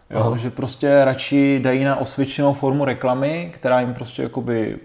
Jo, 0.09 0.37
že 0.37 0.49
prostě 0.49 1.05
radši 1.05 1.59
dají 1.63 1.83
na 1.83 1.95
osvědčenou 1.95 2.53
formu 2.53 2.85
reklamy, 2.85 3.49
která 3.53 3.79
jim 3.79 3.93
prostě 3.93 4.23
jakoby 4.23 4.77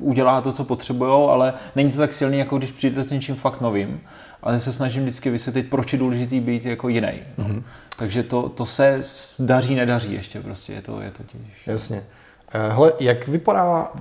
udělá 0.00 0.40
to, 0.40 0.52
co 0.52 0.64
potřebují, 0.64 1.28
ale 1.30 1.54
není 1.76 1.92
to 1.92 1.98
tak 1.98 2.12
silný, 2.12 2.38
jako 2.38 2.58
když 2.58 2.70
přijdete 2.70 3.04
s 3.04 3.10
něčím 3.10 3.34
fakt 3.34 3.60
novým. 3.60 4.00
Ale 4.42 4.60
se 4.60 4.72
snažím 4.72 5.02
vždycky 5.02 5.30
vysvětlit, 5.30 5.70
proč 5.70 5.92
je 5.92 5.98
důležitý 5.98 6.40
být 6.40 6.64
jako 6.64 6.88
jiný. 6.88 7.12
Mm-hmm. 7.38 7.62
Takže 7.98 8.22
to, 8.22 8.48
to 8.48 8.66
se 8.66 9.04
daří, 9.38 9.74
nedaří 9.74 10.12
ještě 10.12 10.40
prostě, 10.40 10.72
je 10.72 10.82
to, 10.82 11.00
je 11.00 11.10
to 11.10 11.22
těžší. 11.22 11.62
Jasně. 11.66 12.02
Eh, 12.52 12.72
hele, 12.72 12.92
jak 13.00 13.28
vypadá 13.28 13.92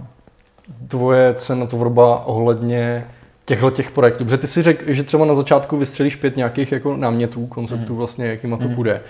tvoje 0.88 1.34
cenotvorba 1.34 2.26
ohledně 2.26 3.08
těchto 3.46 3.70
těch 3.70 3.92
projektů? 3.92 4.24
Protože 4.24 4.38
ty 4.38 4.48
si 4.48 4.62
řekl, 4.62 4.84
že 4.94 5.04
třeba 5.04 5.26
na 5.26 5.34
začátku 5.34 5.78
vystřelíš 5.78 6.16
pět 6.16 6.36
nějakých 6.36 6.72
jako 6.72 6.98
námětů, 6.98 7.48
konceptů 7.48 7.94
mm-hmm. 7.94 7.98
vlastně, 7.98 8.26
jakýma 8.26 8.58
to 8.58 8.66
mm-hmm. 8.66 8.76
půjde. 8.76 9.02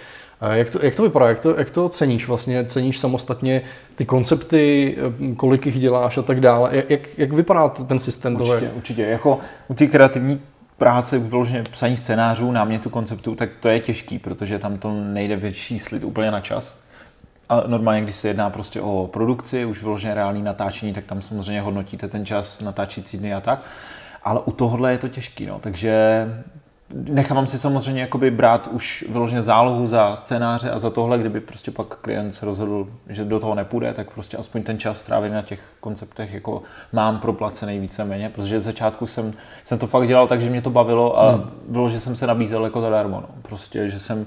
Jak 0.51 0.69
to, 0.69 0.79
jak 0.85 0.95
to 0.95 1.03
vypadá? 1.03 1.27
Jak 1.27 1.39
to, 1.39 1.57
jak 1.57 1.69
to 1.69 1.89
ceníš? 1.89 2.27
Vlastně 2.27 2.65
ceníš 2.65 2.99
samostatně 2.99 3.61
ty 3.95 4.05
koncepty, 4.05 4.97
kolik 5.35 5.65
jich 5.65 5.79
děláš 5.79 6.17
a 6.17 6.21
tak 6.21 6.39
dále? 6.39 6.83
Jak, 6.89 6.99
jak 7.17 7.33
vypadá 7.33 7.69
ten 7.69 7.99
systém? 7.99 8.33
Určitě, 8.35 8.59
toho? 8.59 8.71
určitě. 8.75 9.01
Jako 9.01 9.39
u 9.67 9.73
té 9.73 9.87
kreativní 9.87 10.41
práce, 10.77 11.19
vyloženě 11.19 11.63
psaní 11.71 11.97
scénářů, 11.97 12.51
námětu 12.51 12.89
konceptu, 12.89 13.35
tak 13.35 13.49
to 13.59 13.69
je 13.69 13.79
těžký, 13.79 14.19
protože 14.19 14.59
tam 14.59 14.77
to 14.77 14.93
nejde 14.93 15.35
vyčíslit 15.35 16.03
úplně 16.03 16.31
na 16.31 16.41
čas. 16.41 16.86
A 17.49 17.63
normálně, 17.67 18.01
když 18.01 18.15
se 18.15 18.27
jedná 18.27 18.49
prostě 18.49 18.81
o 18.81 19.09
produkci, 19.13 19.65
už 19.65 19.83
vyloženě 19.83 20.13
reálný 20.13 20.41
natáčení, 20.41 20.93
tak 20.93 21.05
tam 21.05 21.21
samozřejmě 21.21 21.61
hodnotíte 21.61 22.07
ten 22.07 22.25
čas, 22.25 22.61
natáčící 22.61 23.17
dny 23.17 23.33
a 23.33 23.41
tak. 23.41 23.61
Ale 24.23 24.39
u 24.45 24.51
tohohle 24.51 24.91
je 24.91 24.97
to 24.97 25.07
těžký, 25.07 25.45
no. 25.45 25.59
takže 25.59 26.25
Nechávám 26.93 27.47
si 27.47 27.59
samozřejmě 27.59 28.01
jakoby 28.01 28.31
brát 28.31 28.67
už 28.71 29.05
vyloženě 29.09 29.41
zálohu 29.41 29.87
za 29.87 30.15
scénáře 30.15 30.71
a 30.71 30.79
za 30.79 30.89
tohle, 30.89 31.17
kdyby 31.17 31.39
prostě 31.39 31.71
pak 31.71 31.87
klient 31.87 32.31
se 32.31 32.45
rozhodl, 32.45 32.87
že 33.09 33.25
do 33.25 33.39
toho 33.39 33.55
nepůjde, 33.55 33.93
tak 33.93 34.11
prostě 34.11 34.37
aspoň 34.37 34.63
ten 34.63 34.79
čas 34.79 34.99
strávený 34.99 35.35
na 35.35 35.41
těch 35.41 35.59
konceptech 35.79 36.33
jako 36.33 36.61
mám 36.93 37.19
proplacený 37.19 37.79
víceméně, 37.79 38.29
protože 38.29 38.61
z 38.61 38.63
začátku 38.63 39.07
jsem, 39.07 39.33
jsem 39.63 39.79
to 39.79 39.87
fakt 39.87 40.07
dělal 40.07 40.27
tak, 40.27 40.41
že 40.41 40.49
mě 40.49 40.61
to 40.61 40.69
bavilo 40.69 41.19
a 41.19 41.31
hmm. 41.31 41.49
vyloženě 41.69 41.99
jsem 41.99 42.15
se 42.15 42.27
nabízel 42.27 42.63
jako 42.63 42.81
zadarmo. 42.81 43.21
No. 43.21 43.27
Prostě, 43.41 43.89
že 43.89 43.99
jsem 43.99 44.25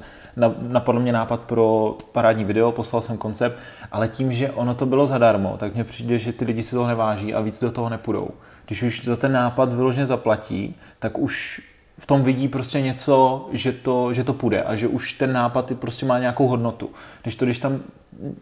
napadl 0.61 1.01
mě 1.01 1.13
nápad 1.13 1.41
pro 1.41 1.97
parádní 2.13 2.45
video, 2.45 2.73
poslal 2.73 3.03
jsem 3.03 3.17
koncept, 3.17 3.59
ale 3.93 4.09
tím, 4.09 4.33
že 4.33 4.51
ono 4.51 4.75
to 4.75 4.87
bylo 4.87 5.07
zadarmo, 5.07 5.57
tak 5.59 5.75
mně 5.75 5.85
přijde, 5.85 6.19
že 6.19 6.33
ty 6.33 6.45
lidi 6.45 6.63
si 6.63 6.71
toho 6.71 6.89
neváží 6.89 7.35
a 7.35 7.41
víc 7.41 7.61
do 7.61 7.73
toho 7.73 7.89
nepůjdou. 7.89 8.31
Když 8.67 8.83
už 8.83 9.05
za 9.05 9.17
ten 9.17 9.33
nápad 9.33 9.73
vyloženě 9.73 10.07
zaplatí, 10.07 10.77
tak 10.99 11.19
už 11.19 11.63
v 11.99 12.07
tom 12.07 12.23
vidí 12.23 12.49
prostě 12.49 12.81
něco, 12.81 13.49
že 13.53 13.73
to, 13.73 14.15
že 14.15 14.25
to 14.25 14.33
půjde 14.33 14.63
a 14.63 14.77
že 14.77 14.89
už 14.89 15.13
ten 15.13 15.33
nápad 15.33 15.73
prostě 15.75 16.07
má 16.07 16.19
nějakou 16.19 16.49
hodnotu. 16.49 16.91
Když 17.23 17.35
to, 17.35 17.45
když 17.45 17.59
tam 17.59 17.81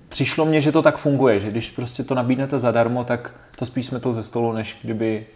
přišlo 0.08 0.44
mně, 0.44 0.60
že 0.60 0.72
to 0.72 0.82
tak 0.82 0.96
funguje, 0.96 1.40
že 1.40 1.48
když 1.48 1.70
prostě 1.70 2.04
to 2.04 2.14
nabídnete 2.14 2.58
zadarmo, 2.58 3.04
tak 3.04 3.34
to 3.56 3.66
spíš 3.66 3.86
jsme 3.86 4.00
to 4.00 4.12
ze 4.12 4.22
stolu, 4.22 4.52
než 4.52 4.76
kdyby, 4.82 5.26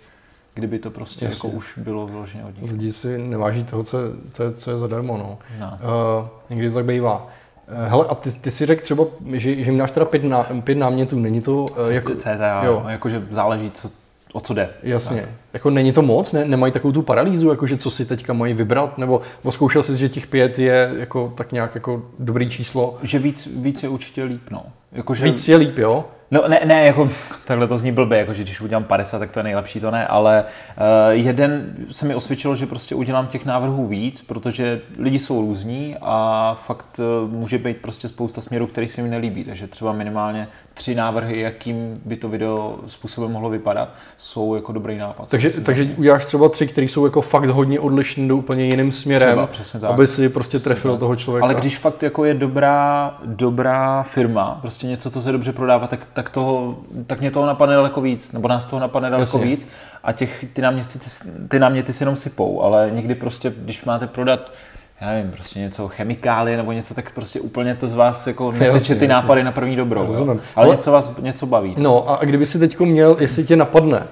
kdyby 0.54 0.78
to 0.78 0.90
prostě 0.90 1.24
jako 1.24 1.48
už 1.48 1.78
bylo 1.78 2.06
vyloženě 2.06 2.44
od 2.44 2.62
nich. 2.62 2.70
Lidi 2.70 2.92
si 2.92 3.18
neváží 3.18 3.64
toho, 3.64 3.82
co, 3.82 3.98
co, 4.32 4.42
je, 4.42 4.52
co 4.52 4.70
je 4.70 4.76
zadarmo, 4.76 5.16
no. 5.16 5.38
no. 5.60 5.78
Uh, 6.20 6.28
někdy 6.50 6.68
to 6.68 6.74
tak 6.74 6.84
bývá. 6.84 7.26
Uh, 7.70 7.88
hele, 7.88 8.06
a 8.08 8.14
ty, 8.14 8.30
ty 8.30 8.50
si 8.50 8.66
řekl 8.66 8.82
třeba, 8.82 9.04
že, 9.32 9.64
že 9.64 9.72
máš 9.72 9.90
teda 9.90 10.06
pět, 10.06 10.24
ná, 10.24 10.46
pět 10.64 10.78
námětů, 10.78 11.18
není 11.18 11.40
to... 11.40 11.64
Uh, 11.64 11.88
jako, 11.88 12.14
CTA, 12.14 12.64
jo. 12.64 12.84
jakože 12.88 13.26
záleží, 13.30 13.70
co, 13.70 13.90
o 14.32 14.40
co 14.40 14.54
jde. 14.54 14.68
Jasně. 14.82 15.20
Tak. 15.20 15.30
Jako 15.52 15.70
není 15.70 15.92
to 15.92 16.02
moc? 16.02 16.32
Ne, 16.32 16.44
nemají 16.44 16.72
takovou 16.72 16.92
tu 16.92 17.02
paralýzu, 17.02 17.50
jako 17.50 17.66
že 17.66 17.76
co 17.76 17.90
si 17.90 18.04
teďka 18.04 18.32
mají 18.32 18.54
vybrat? 18.54 18.98
Nebo 18.98 19.22
zkoušel 19.50 19.82
jsi, 19.82 19.96
že 19.96 20.08
těch 20.08 20.26
pět 20.26 20.58
je 20.58 20.90
jako 20.98 21.32
tak 21.36 21.52
nějak 21.52 21.74
jako 21.74 22.02
dobrý 22.18 22.50
číslo? 22.50 22.98
Že 23.02 23.18
víc, 23.18 23.48
víc 23.56 23.82
je 23.82 23.88
určitě 23.88 24.24
líp, 24.24 24.50
no. 24.50 24.64
Jako, 24.92 25.14
že... 25.14 25.24
Víc 25.24 25.48
je 25.48 25.56
líp, 25.56 25.78
jo? 25.78 26.04
No 26.32 26.48
ne, 26.48 26.60
ne, 26.64 26.86
jako 26.86 27.10
takhle 27.44 27.68
to 27.68 27.78
zní 27.78 27.92
blbě, 27.92 28.18
jako 28.18 28.34
že 28.34 28.42
když 28.42 28.60
udělám 28.60 28.84
50, 28.84 29.18
tak 29.18 29.30
to 29.30 29.38
je 29.38 29.42
nejlepší, 29.42 29.80
to 29.80 29.90
ne, 29.90 30.06
ale 30.06 30.44
uh, 30.44 30.84
jeden 31.10 31.74
se 31.90 32.06
mi 32.06 32.14
osvědčilo, 32.14 32.54
že 32.54 32.66
prostě 32.66 32.94
udělám 32.94 33.26
těch 33.26 33.44
návrhů 33.44 33.86
víc, 33.86 34.22
protože 34.22 34.80
lidi 34.98 35.18
jsou 35.18 35.40
různí 35.40 35.96
a 36.00 36.56
fakt 36.66 37.00
uh, 37.24 37.30
může 37.30 37.58
být 37.58 37.76
prostě 37.76 38.08
spousta 38.08 38.40
směrů, 38.40 38.66
který 38.66 38.88
se 38.88 39.02
mi 39.02 39.08
nelíbí, 39.08 39.44
takže 39.44 39.66
třeba 39.66 39.92
minimálně 39.92 40.48
tři 40.74 40.94
návrhy, 40.94 41.40
jakým 41.40 42.00
by 42.04 42.16
to 42.16 42.28
video 42.28 42.78
způsobem 42.86 43.32
mohlo 43.32 43.50
vypadat, 43.50 43.88
jsou 44.18 44.54
jako 44.54 44.72
dobrý 44.72 44.98
nápad. 44.98 45.28
Takže, 45.28 45.50
takže 45.50 45.94
uděláš 45.96 46.26
třeba 46.26 46.48
tři, 46.48 46.66
které 46.66 46.88
jsou 46.88 47.04
jako 47.04 47.20
fakt 47.20 47.44
hodně 47.48 47.80
odlišné 47.80 48.28
do 48.28 48.36
úplně 48.36 48.64
jiným 48.64 48.92
směrem, 48.92 49.48
třeba, 49.60 49.88
aby 49.88 50.06
si 50.06 50.28
prostě 50.28 50.58
trefil 50.58 50.96
toho 50.96 51.16
člověka. 51.16 51.44
Ale 51.44 51.54
když 51.54 51.78
fakt 51.78 52.02
jako 52.02 52.24
je 52.24 52.34
dobrá, 52.34 53.14
dobrá 53.24 54.02
firma, 54.02 54.58
prostě 54.60 54.86
něco, 54.86 55.10
co 55.10 55.22
se 55.22 55.32
dobře 55.32 55.52
prodává, 55.52 55.86
tak, 55.86 56.06
tak, 56.12 56.21
toho, 56.30 56.76
tak 57.06 57.20
mě 57.20 57.30
toho 57.30 57.46
napadne 57.46 57.74
daleko 57.74 58.00
víc, 58.00 58.32
nebo 58.32 58.48
nás 58.48 58.66
toho 58.66 58.80
napadne 58.80 59.10
daleko 59.10 59.38
Jasně. 59.38 59.50
víc 59.50 59.68
a 60.02 60.12
těch, 60.12 60.44
ty 60.52 60.62
náměty, 60.62 60.98
ty, 60.98 61.10
ty 61.48 61.58
náměty 61.58 61.92
si 61.92 62.02
jenom 62.02 62.16
sypou, 62.16 62.62
ale 62.62 62.90
někdy 62.92 63.14
prostě, 63.14 63.52
když 63.56 63.84
máte 63.84 64.06
prodat 64.06 64.52
já 65.02 65.08
nevím, 65.08 65.30
prostě 65.32 65.60
něco 65.60 65.88
chemikálie 65.88 66.56
nebo 66.56 66.72
něco, 66.72 66.94
tak 66.94 67.10
prostě 67.10 67.40
úplně 67.40 67.74
to 67.74 67.88
z 67.88 67.94
vás 67.94 68.26
jako 68.26 68.52
neteče 68.52 68.94
ty 68.94 69.08
nápady 69.08 69.44
na 69.44 69.52
první 69.52 69.76
dobrou. 69.76 70.14
Ale, 70.14 70.38
Ale 70.56 70.68
něco 70.68 70.92
vás 70.92 71.12
něco 71.18 71.46
baví. 71.46 71.74
No 71.78 72.10
a 72.10 72.24
kdyby 72.24 72.46
si 72.46 72.58
teď 72.58 72.80
měl, 72.80 73.16
jestli 73.20 73.44
tě 73.44 73.56
napadne, 73.56 73.98
eh, 73.98 74.02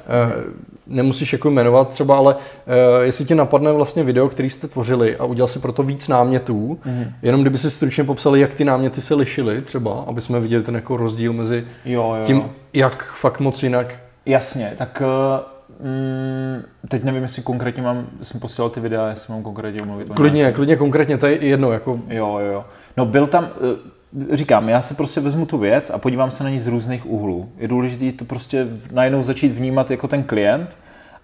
nemusíš 0.91 1.33
jako 1.33 1.51
jmenovat 1.51 1.89
třeba, 1.89 2.17
ale 2.17 2.37
eh, 2.67 3.05
jestli 3.05 3.25
tě 3.25 3.35
napadne 3.35 3.73
vlastně 3.73 4.03
video, 4.05 4.29
který 4.29 4.51
jste 4.51 4.69
tvořili 4.69 5.17
a 5.17 5.25
udělal 5.25 5.49
si 5.49 5.59
pro 5.59 5.73
to 5.73 5.83
víc 5.83 6.09
námětů, 6.09 6.79
mm. 6.85 7.05
jenom 7.23 7.41
kdyby 7.41 7.59
si 7.59 7.71
stručně 7.71 8.05
popsali, 8.05 8.41
jak 8.41 8.55
ty 8.55 8.65
náměty 8.65 9.01
se 9.01 9.15
lišily 9.15 9.63
třeba, 9.63 10.05
aby 10.07 10.21
jsme 10.21 10.41
viděli 10.41 10.63
ten 10.63 10.75
jako 10.75 10.97
rozdíl 10.97 11.33
mezi 11.33 11.65
jo, 11.85 12.15
jo. 12.19 12.25
tím, 12.25 12.45
jak 12.73 13.05
fakt 13.05 13.41
moc 13.41 13.63
jinak. 13.63 13.95
Jasně, 14.27 14.73
tak 14.79 15.03
uh 15.07 15.61
Mm, 15.85 16.63
teď 16.89 17.05
nevím, 17.05 17.23
jestli 17.23 17.43
konkrétně 17.43 17.83
mám, 17.83 18.07
jsem 18.23 18.41
posílal 18.41 18.71
ty 18.71 18.81
videa, 18.81 19.09
jestli 19.09 19.33
mám 19.33 19.43
konkrétně 19.43 19.87
mluvit. 19.87 20.09
Klidně, 20.09 20.39
nějaký. 20.39 20.57
klidně 20.57 20.77
konkrétně, 20.77 21.19
to 21.19 21.27
je 21.27 21.45
jedno. 21.47 21.73
Jako... 21.73 22.01
Jo, 22.09 22.39
jo. 22.39 22.65
No 22.97 23.07
byl 23.07 23.27
tam, 23.27 23.45
eh, 23.45 23.91
říkám, 24.31 24.69
já 24.69 24.83
se 24.83 24.95
prostě 24.95 25.21
vezmu 25.21 25.47
tu 25.47 25.59
věc 25.59 25.91
a 25.91 25.99
podívám 25.99 26.31
se 26.31 26.45
na 26.45 26.51
ní 26.51 26.59
z 26.59 26.67
různých 26.67 27.07
úhlů. 27.07 27.53
Je 27.57 27.69
důležité 27.69 28.13
to 28.13 28.25
prostě 28.25 28.67
najednou 28.93 29.23
začít 29.23 29.49
vnímat 29.49 29.91
jako 29.91 30.09
ten 30.09 30.23
klient 30.23 30.77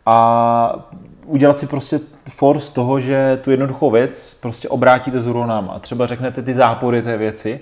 a 0.06 0.88
udělat 1.26 1.58
si 1.58 1.66
prostě 1.66 2.00
for 2.30 2.60
z 2.60 2.70
toho, 2.70 3.00
že 3.00 3.38
tu 3.44 3.50
jednoduchou 3.50 3.90
věc 3.90 4.38
prostě 4.42 4.68
obrátíte 4.68 5.20
z. 5.20 5.70
A 5.74 5.78
třeba 5.78 6.06
řeknete 6.06 6.42
ty 6.42 6.54
zápory 6.54 7.02
té 7.02 7.16
věci, 7.16 7.60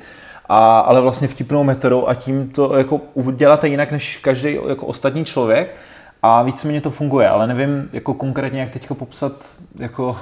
a, 0.49 0.79
ale 0.79 1.01
vlastně 1.01 1.29
vtipnou 1.29 1.65
metodou 1.65 2.09
a 2.09 2.15
tím 2.15 2.51
to 2.51 2.77
jako 2.77 3.01
uděláte 3.15 3.69
jinak 3.69 3.93
než 3.93 4.17
každý 4.17 4.59
jako 4.69 4.87
ostatní 4.87 5.25
člověk 5.25 5.75
a 6.23 6.43
víceméně 6.43 6.81
to 6.81 6.91
funguje, 6.91 7.29
ale 7.29 7.47
nevím 7.47 7.89
jako 7.93 8.15
konkrétně, 8.15 8.61
jak 8.61 8.71
teďko 8.71 8.95
popsat, 8.95 9.33
jako, 9.79 10.17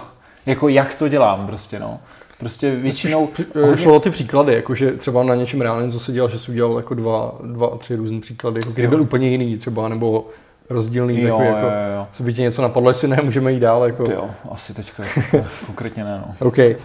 jako 0.47 0.69
jak 0.69 0.95
to 0.95 1.09
dělám 1.09 1.47
prostě, 1.47 1.79
no. 1.79 2.01
Prostě 2.43 2.77
většinou... 2.77 3.27
Při, 3.27 3.47
hodně... 3.55 3.77
Šlo 3.77 3.95
o 3.95 4.01
ty 4.01 4.11
příklady, 4.11 4.55
jakože 4.55 4.93
třeba 4.93 5.23
na 5.23 5.35
něčem 5.35 5.61
reálném, 5.61 5.91
co 5.91 6.01
se 6.01 6.13
dělal, 6.13 6.29
že 6.29 6.39
jsi 6.39 6.51
udělal 6.51 6.77
jako 6.77 6.95
dva, 6.95 7.35
dva 7.43 7.77
tři 7.77 7.97
různé 7.97 8.21
příklady, 8.21 8.61
jako 8.61 8.73
který 8.73 8.89
byl 8.89 9.01
úplně 9.01 9.29
jiný 9.29 9.57
třeba, 9.57 9.89
nebo 9.89 10.27
rozdílný, 10.71 11.23
jo, 11.23 11.29
takový, 11.29 11.47
jako, 11.47 11.67
jo, 11.67 11.97
jo. 11.97 12.07
co 12.13 12.23
by 12.23 12.35
ti 12.35 12.43
něco 12.43 12.63
napadlo, 12.63 12.91
jestli 12.91 13.09
ne, 13.09 13.19
můžeme 13.23 13.53
jít 13.53 13.61
dál. 13.61 13.85
Jako. 13.85 14.05
jo, 14.13 14.31
asi 14.51 14.75
teďka 14.75 15.03
konkrétně 15.67 16.05
ne. 16.05 16.25
No. 16.27 16.47
OK. 16.47 16.59
Eh, 16.59 16.77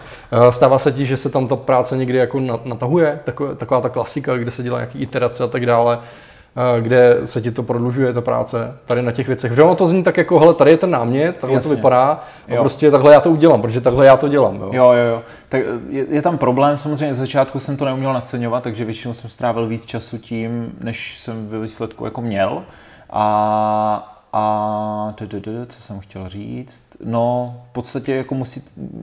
stává 0.50 0.78
se 0.78 0.92
ti, 0.92 1.06
že 1.06 1.16
se 1.16 1.28
tam 1.28 1.48
ta 1.48 1.56
práce 1.56 1.96
někdy 1.96 2.18
jako 2.18 2.40
natahuje, 2.64 3.20
taková, 3.24 3.54
taková 3.54 3.80
ta 3.80 3.88
klasika, 3.88 4.36
kde 4.36 4.50
se 4.50 4.62
dělá 4.62 4.78
nějaký 4.78 4.98
iterace 4.98 5.44
a 5.44 5.46
tak 5.46 5.66
dále, 5.66 5.98
kde 6.80 7.16
se 7.24 7.40
ti 7.40 7.50
to 7.50 7.62
prodlužuje, 7.62 8.12
ta 8.12 8.20
práce, 8.20 8.74
tady 8.84 9.02
na 9.02 9.12
těch 9.12 9.26
věcech. 9.26 9.52
Protože 9.52 9.62
ono 9.62 9.74
to 9.74 9.86
zní 9.86 10.02
tak 10.02 10.16
jako, 10.16 10.38
hele, 10.38 10.54
tady 10.54 10.70
je 10.70 10.76
ten 10.76 10.90
námět, 10.90 11.38
takhle 11.38 11.56
Jasně. 11.56 11.70
to 11.70 11.76
vypadá, 11.76 12.20
a 12.48 12.54
jo. 12.54 12.60
prostě 12.60 12.90
takhle 12.90 13.12
já 13.12 13.20
to 13.20 13.30
udělám, 13.30 13.62
protože 13.62 13.80
takhle 13.80 14.06
já 14.06 14.16
to 14.16 14.28
dělám. 14.28 14.56
Jo, 14.56 14.70
jo, 14.72 14.92
jo. 14.92 15.04
jo. 15.04 15.22
Tak 15.48 15.62
je, 15.88 16.06
je, 16.10 16.22
tam 16.22 16.38
problém, 16.38 16.76
samozřejmě 16.76 17.14
z 17.14 17.18
začátku 17.18 17.60
jsem 17.60 17.76
to 17.76 17.84
neuměl 17.84 18.12
naceňovat, 18.12 18.62
takže 18.62 18.84
většinou 18.84 19.14
jsem 19.14 19.30
strávil 19.30 19.66
víc 19.66 19.86
času 19.86 20.18
tím, 20.18 20.72
než 20.80 21.18
jsem 21.18 21.48
ve 21.48 21.58
výsledku 21.58 22.04
jako 22.04 22.20
měl. 22.20 22.62
A, 23.10 24.14
a 24.32 25.14
co 25.68 25.82
jsem 25.82 26.00
chtěl 26.00 26.28
říct? 26.28 26.86
No, 27.04 27.54
v 27.70 27.72
podstatě 27.72 28.16
jako 28.16 28.34
musí 28.34 28.62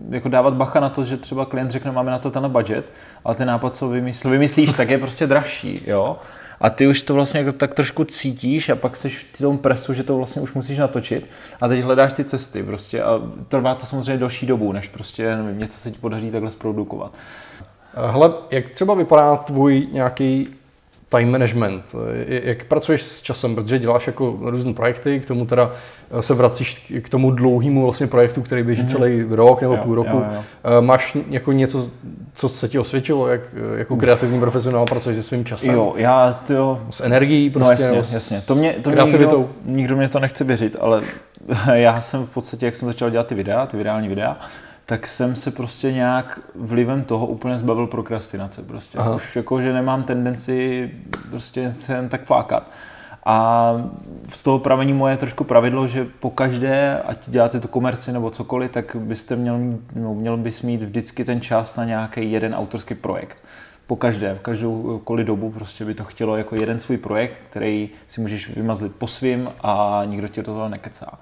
jako 0.09 0.29
dávat 0.29 0.53
bacha 0.53 0.79
na 0.79 0.89
to, 0.89 1.03
že 1.03 1.17
třeba 1.17 1.45
klient 1.45 1.71
řekne, 1.71 1.91
máme 1.91 2.11
na 2.11 2.19
to 2.19 2.31
ten 2.31 2.49
budget, 2.49 2.85
ale 3.25 3.35
ten 3.35 3.47
nápad, 3.47 3.75
co 3.75 3.89
vymyslíš, 3.89 4.21
co 4.21 4.29
vymyslíš 4.29 4.73
tak 4.73 4.89
je 4.89 4.97
prostě 4.97 5.27
dražší, 5.27 5.81
jo 5.87 6.17
a 6.59 6.69
ty 6.69 6.87
už 6.87 7.01
to 7.03 7.13
vlastně 7.13 7.39
jako 7.39 7.51
tak 7.51 7.73
trošku 7.73 8.03
cítíš 8.03 8.69
a 8.69 8.75
pak 8.75 8.95
jsi 8.95 9.09
v 9.09 9.37
tom 9.37 9.57
presu, 9.57 9.93
že 9.93 10.03
to 10.03 10.17
vlastně 10.17 10.41
už 10.41 10.53
musíš 10.53 10.77
natočit 10.77 11.25
a 11.61 11.67
teď 11.67 11.83
hledáš 11.83 12.13
ty 12.13 12.23
cesty 12.23 12.63
prostě 12.63 13.03
a 13.03 13.21
trvá 13.47 13.75
to 13.75 13.85
samozřejmě 13.85 14.17
další 14.17 14.45
dobu, 14.45 14.71
než 14.71 14.87
prostě 14.87 15.37
něco 15.51 15.77
se 15.77 15.91
ti 15.91 15.97
podaří 15.97 16.31
takhle 16.31 16.51
zprodukovat. 16.51 17.13
Hele, 18.11 18.33
jak 18.51 18.69
třeba 18.69 18.93
vypadá 18.93 19.37
tvůj 19.37 19.87
nějaký 19.91 20.47
time 21.09 21.31
management. 21.31 21.95
Jak 22.27 22.63
pracuješ 22.63 23.01
s 23.01 23.21
časem, 23.21 23.55
protože 23.55 23.79
děláš 23.79 24.07
jako 24.07 24.37
různé 24.41 24.73
projekty, 24.73 25.19
k 25.19 25.25
tomu 25.25 25.45
teda 25.45 25.71
eh, 26.11 26.21
se 26.21 26.33
vracíš 26.33 26.93
k 27.01 27.09
tomu 27.09 27.31
dlouhému 27.31 27.83
vlastně 27.83 28.07
projektu, 28.07 28.41
který 28.41 28.63
běží 28.63 28.83
mm-hmm. 28.83 28.97
celý 28.97 29.23
rok 29.29 29.61
nebo 29.61 29.73
jo, 29.73 29.79
půl 29.83 29.95
roku. 29.95 30.17
Jo, 30.17 30.25
jo. 30.33 30.43
Eh, 30.63 30.81
máš 30.81 31.17
jako 31.29 31.51
něco, 31.51 31.89
co 32.33 32.49
se 32.49 32.67
ti 32.67 32.79
osvědčilo, 32.79 33.27
jak 33.27 33.41
jako 33.75 33.95
kreativní 33.95 34.39
profesionál 34.39 34.85
pracuješ 34.85 35.17
se 35.17 35.23
svým 35.23 35.45
časem? 35.45 35.73
Jo, 35.73 35.93
já 35.97 36.33
to... 36.47 36.81
S 36.89 37.01
energií 37.01 37.51
no, 37.55 37.59
prostě? 37.59 37.87
No 37.87 37.95
jasně, 37.95 38.15
jasně. 38.15 38.41
To 38.41 38.55
mě, 38.55 38.73
to 38.73 38.91
kreativitou? 38.91 39.49
Nikdo, 39.65 39.75
nikdo 39.75 39.95
mě 39.95 40.09
to 40.09 40.19
nechce 40.19 40.43
věřit, 40.43 40.75
ale 40.79 41.01
já 41.73 42.01
jsem 42.01 42.25
v 42.25 42.29
podstatě, 42.29 42.65
jak 42.65 42.75
jsem 42.75 42.87
začal 42.87 43.09
dělat 43.09 43.27
ty 43.27 43.35
videa, 43.35 43.65
ty 43.65 43.77
videální 43.77 44.07
videa, 44.07 44.37
tak 44.85 45.07
jsem 45.07 45.35
se 45.35 45.51
prostě 45.51 45.91
nějak 45.91 46.39
vlivem 46.55 47.03
toho 47.03 47.27
úplně 47.27 47.57
zbavil 47.57 47.87
prokrastinace. 47.87 48.61
Prostě. 48.61 48.97
Aha. 48.97 49.15
Už 49.15 49.35
jako, 49.35 49.61
že 49.61 49.73
nemám 49.73 50.03
tendenci 50.03 50.91
prostě 51.29 51.71
se 51.71 51.93
jen 51.93 52.09
tak 52.09 52.25
flákat. 52.25 52.71
A 53.27 53.73
z 54.29 54.43
toho 54.43 54.59
pravení 54.59 54.93
moje 54.93 55.17
trošku 55.17 55.43
pravidlo, 55.43 55.87
že 55.87 56.07
po 56.19 56.29
každé, 56.29 57.01
ať 57.01 57.17
děláte 57.27 57.59
to 57.59 57.67
komerci 57.67 58.11
nebo 58.11 58.31
cokoliv, 58.31 58.71
tak 58.71 58.95
byste 58.95 59.35
měl, 59.35 59.59
no, 59.95 60.13
měl 60.13 60.37
bys 60.37 60.61
mít 60.61 60.81
vždycky 60.81 61.25
ten 61.25 61.41
čas 61.41 61.75
na 61.75 61.85
nějaký 61.85 62.31
jeden 62.31 62.55
autorský 62.55 62.95
projekt. 62.95 63.37
Po 63.87 63.95
každé, 63.95 64.35
v 64.35 64.39
každou 64.39 65.01
dobu 65.23 65.51
prostě 65.51 65.85
by 65.85 65.93
to 65.93 66.03
chtělo 66.03 66.37
jako 66.37 66.55
jeden 66.55 66.79
svůj 66.79 66.97
projekt, 66.97 67.37
který 67.49 67.89
si 68.07 68.21
můžeš 68.21 68.49
vymazlit 68.49 68.95
po 68.95 69.07
svým 69.07 69.49
a 69.61 70.03
nikdo 70.05 70.27
tě 70.27 70.41
do 70.41 70.45
toho 70.45 70.69
nekecá. 70.69 71.19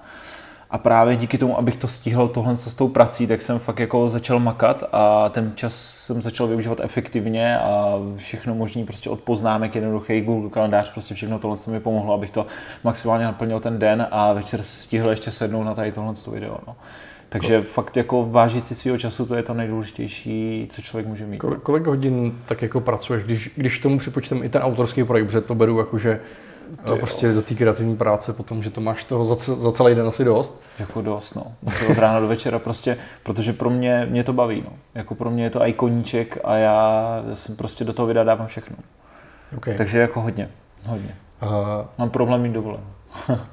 A 0.74 0.78
právě 0.78 1.16
díky 1.16 1.38
tomu, 1.38 1.58
abych 1.58 1.78
to 1.78 1.88
stihl 1.88 2.28
tohle 2.28 2.56
s 2.56 2.76
tou 2.76 2.88
prací, 2.88 3.28
tak 3.28 3.42
jsem 3.42 3.60
fakt 3.60 3.80
jako 3.80 4.10
začal 4.10 4.40
makat 4.40 4.84
a 4.92 5.30
ten 5.30 5.52
čas 5.56 5.76
jsem 5.76 6.22
začal 6.22 6.48
využívat 6.48 6.80
efektivně 6.80 7.60
a 7.60 8.00
všechno 8.16 8.56
možný 8.56 8.86
prostě 8.86 9.10
od 9.10 9.20
poznámek, 9.20 9.76
jednoduchý 9.76 10.22
Google 10.22 10.50
kalendář, 10.50 10.94
prostě 10.94 11.16
všechno 11.16 11.40
tohle 11.40 11.58
mi 11.68 11.80
pomohlo, 11.80 12.14
abych 12.14 12.32
to 12.32 12.46
maximálně 12.84 13.26
naplnil 13.26 13.60
ten 13.60 13.80
den 13.80 14.08
a 14.12 14.34
večer 14.34 14.64
stihl 14.64 15.10
ještě 15.10 15.32
sednout 15.32 15.64
na 15.64 15.74
tady 15.74 15.92
tohle 15.92 16.14
video. 16.32 16.58
No. 16.68 16.76
Takže 17.30 17.58
no. 17.58 17.64
fakt 17.64 17.98
jako 17.98 18.26
vážit 18.30 18.66
si 18.66 18.76
svého 18.76 18.98
času, 18.98 19.26
to 19.26 19.36
je 19.36 19.44
to 19.44 19.54
nejdůležitější, 19.54 20.68
co 20.72 20.82
člověk 20.82 21.08
může 21.08 21.26
mít. 21.26 21.38
Kolik, 21.38 21.60
kolik 21.60 21.86
hodin 21.86 22.40
tak 22.46 22.62
jako 22.62 22.82
pracuješ, 22.82 23.24
když, 23.24 23.52
když 23.56 23.80
tomu 23.80 23.98
připočteme 23.98 24.46
i 24.46 24.50
ten 24.50 24.62
autorský 24.62 25.04
projekt, 25.04 25.26
protože 25.26 25.42
to 25.42 25.56
beru 25.56 25.78
jako, 25.78 25.98
že 25.98 26.20
to 26.86 26.96
prostě 26.96 27.34
do 27.34 27.42
té 27.42 27.56
kreativní 27.56 27.98
práce 27.98 28.34
potom, 28.34 28.64
že 28.64 28.70
to 28.70 28.82
máš 28.82 29.04
toho 29.04 29.26
za, 29.26 29.36
za 29.56 29.72
celý 29.72 29.96
den 29.96 30.08
asi 30.08 30.24
dost. 30.24 30.62
Jako 30.80 31.02
dost, 31.02 31.36
no. 31.36 31.44
Od 31.90 31.98
rána 31.98 32.20
do 32.20 32.28
večera 32.28 32.60
prostě, 32.60 32.98
protože 33.24 33.54
pro 33.54 33.70
mě, 33.70 34.08
mě 34.10 34.24
to 34.24 34.34
baví, 34.34 34.62
no. 34.66 34.74
Jako 34.96 35.16
pro 35.16 35.30
mě 35.30 35.44
je 35.44 35.50
to 35.50 35.62
i 35.62 35.74
koníček 35.74 36.38
a 36.44 36.56
já 36.56 37.24
jsem 37.34 37.56
prostě 37.56 37.84
do 37.84 37.94
toho 37.94 38.08
videa 38.08 38.24
dávám 38.24 38.48
všechno. 38.48 38.76
Okay. 39.58 39.76
Takže 39.76 40.00
jako 40.00 40.22
hodně, 40.22 40.50
hodně. 40.86 41.16
Uh, 41.44 41.50
Mám 41.98 42.10
problém 42.10 42.42
mít 42.42 42.54
dovolenou. 42.54 42.88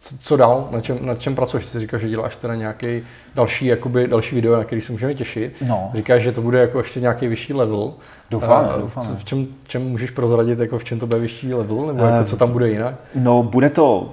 co, 0.00 0.18
co 0.18 0.36
dál? 0.36 0.68
Na 0.70 0.80
čem, 0.80 0.98
na 1.00 1.14
čem 1.14 1.34
pracuješ? 1.34 1.66
Jsi 1.66 1.80
říkal, 1.80 2.00
že 2.00 2.08
děláš 2.08 2.36
teda 2.36 2.54
nějaký 2.54 3.02
další, 3.34 3.66
jakoby, 3.66 4.08
další 4.08 4.34
video, 4.34 4.56
na 4.56 4.64
který 4.64 4.80
se 4.80 4.92
můžeme 4.92 5.14
těšit. 5.14 5.52
No. 5.66 5.90
Říkáš, 5.94 6.22
že 6.22 6.32
to 6.32 6.42
bude 6.42 6.60
jako 6.60 6.78
ještě 6.78 7.00
nějaký 7.00 7.28
vyšší 7.28 7.52
level. 7.52 7.92
Doufám, 8.30 8.64
uh, 8.64 8.80
doufám. 8.80 9.16
V 9.16 9.24
čem, 9.24 9.46
čem 9.66 9.82
můžeš 9.82 10.10
prozradit, 10.10 10.58
jako 10.58 10.78
v 10.78 10.84
čem 10.84 10.98
to 10.98 11.06
bude 11.06 11.20
vyšší 11.20 11.54
level, 11.54 11.86
nebo 11.86 12.02
uh, 12.02 12.08
jako, 12.08 12.24
co 12.24 12.36
tam 12.36 12.52
bude 12.52 12.68
jinak? 12.68 12.94
No, 13.14 13.42
bude 13.42 13.70
to 13.70 14.12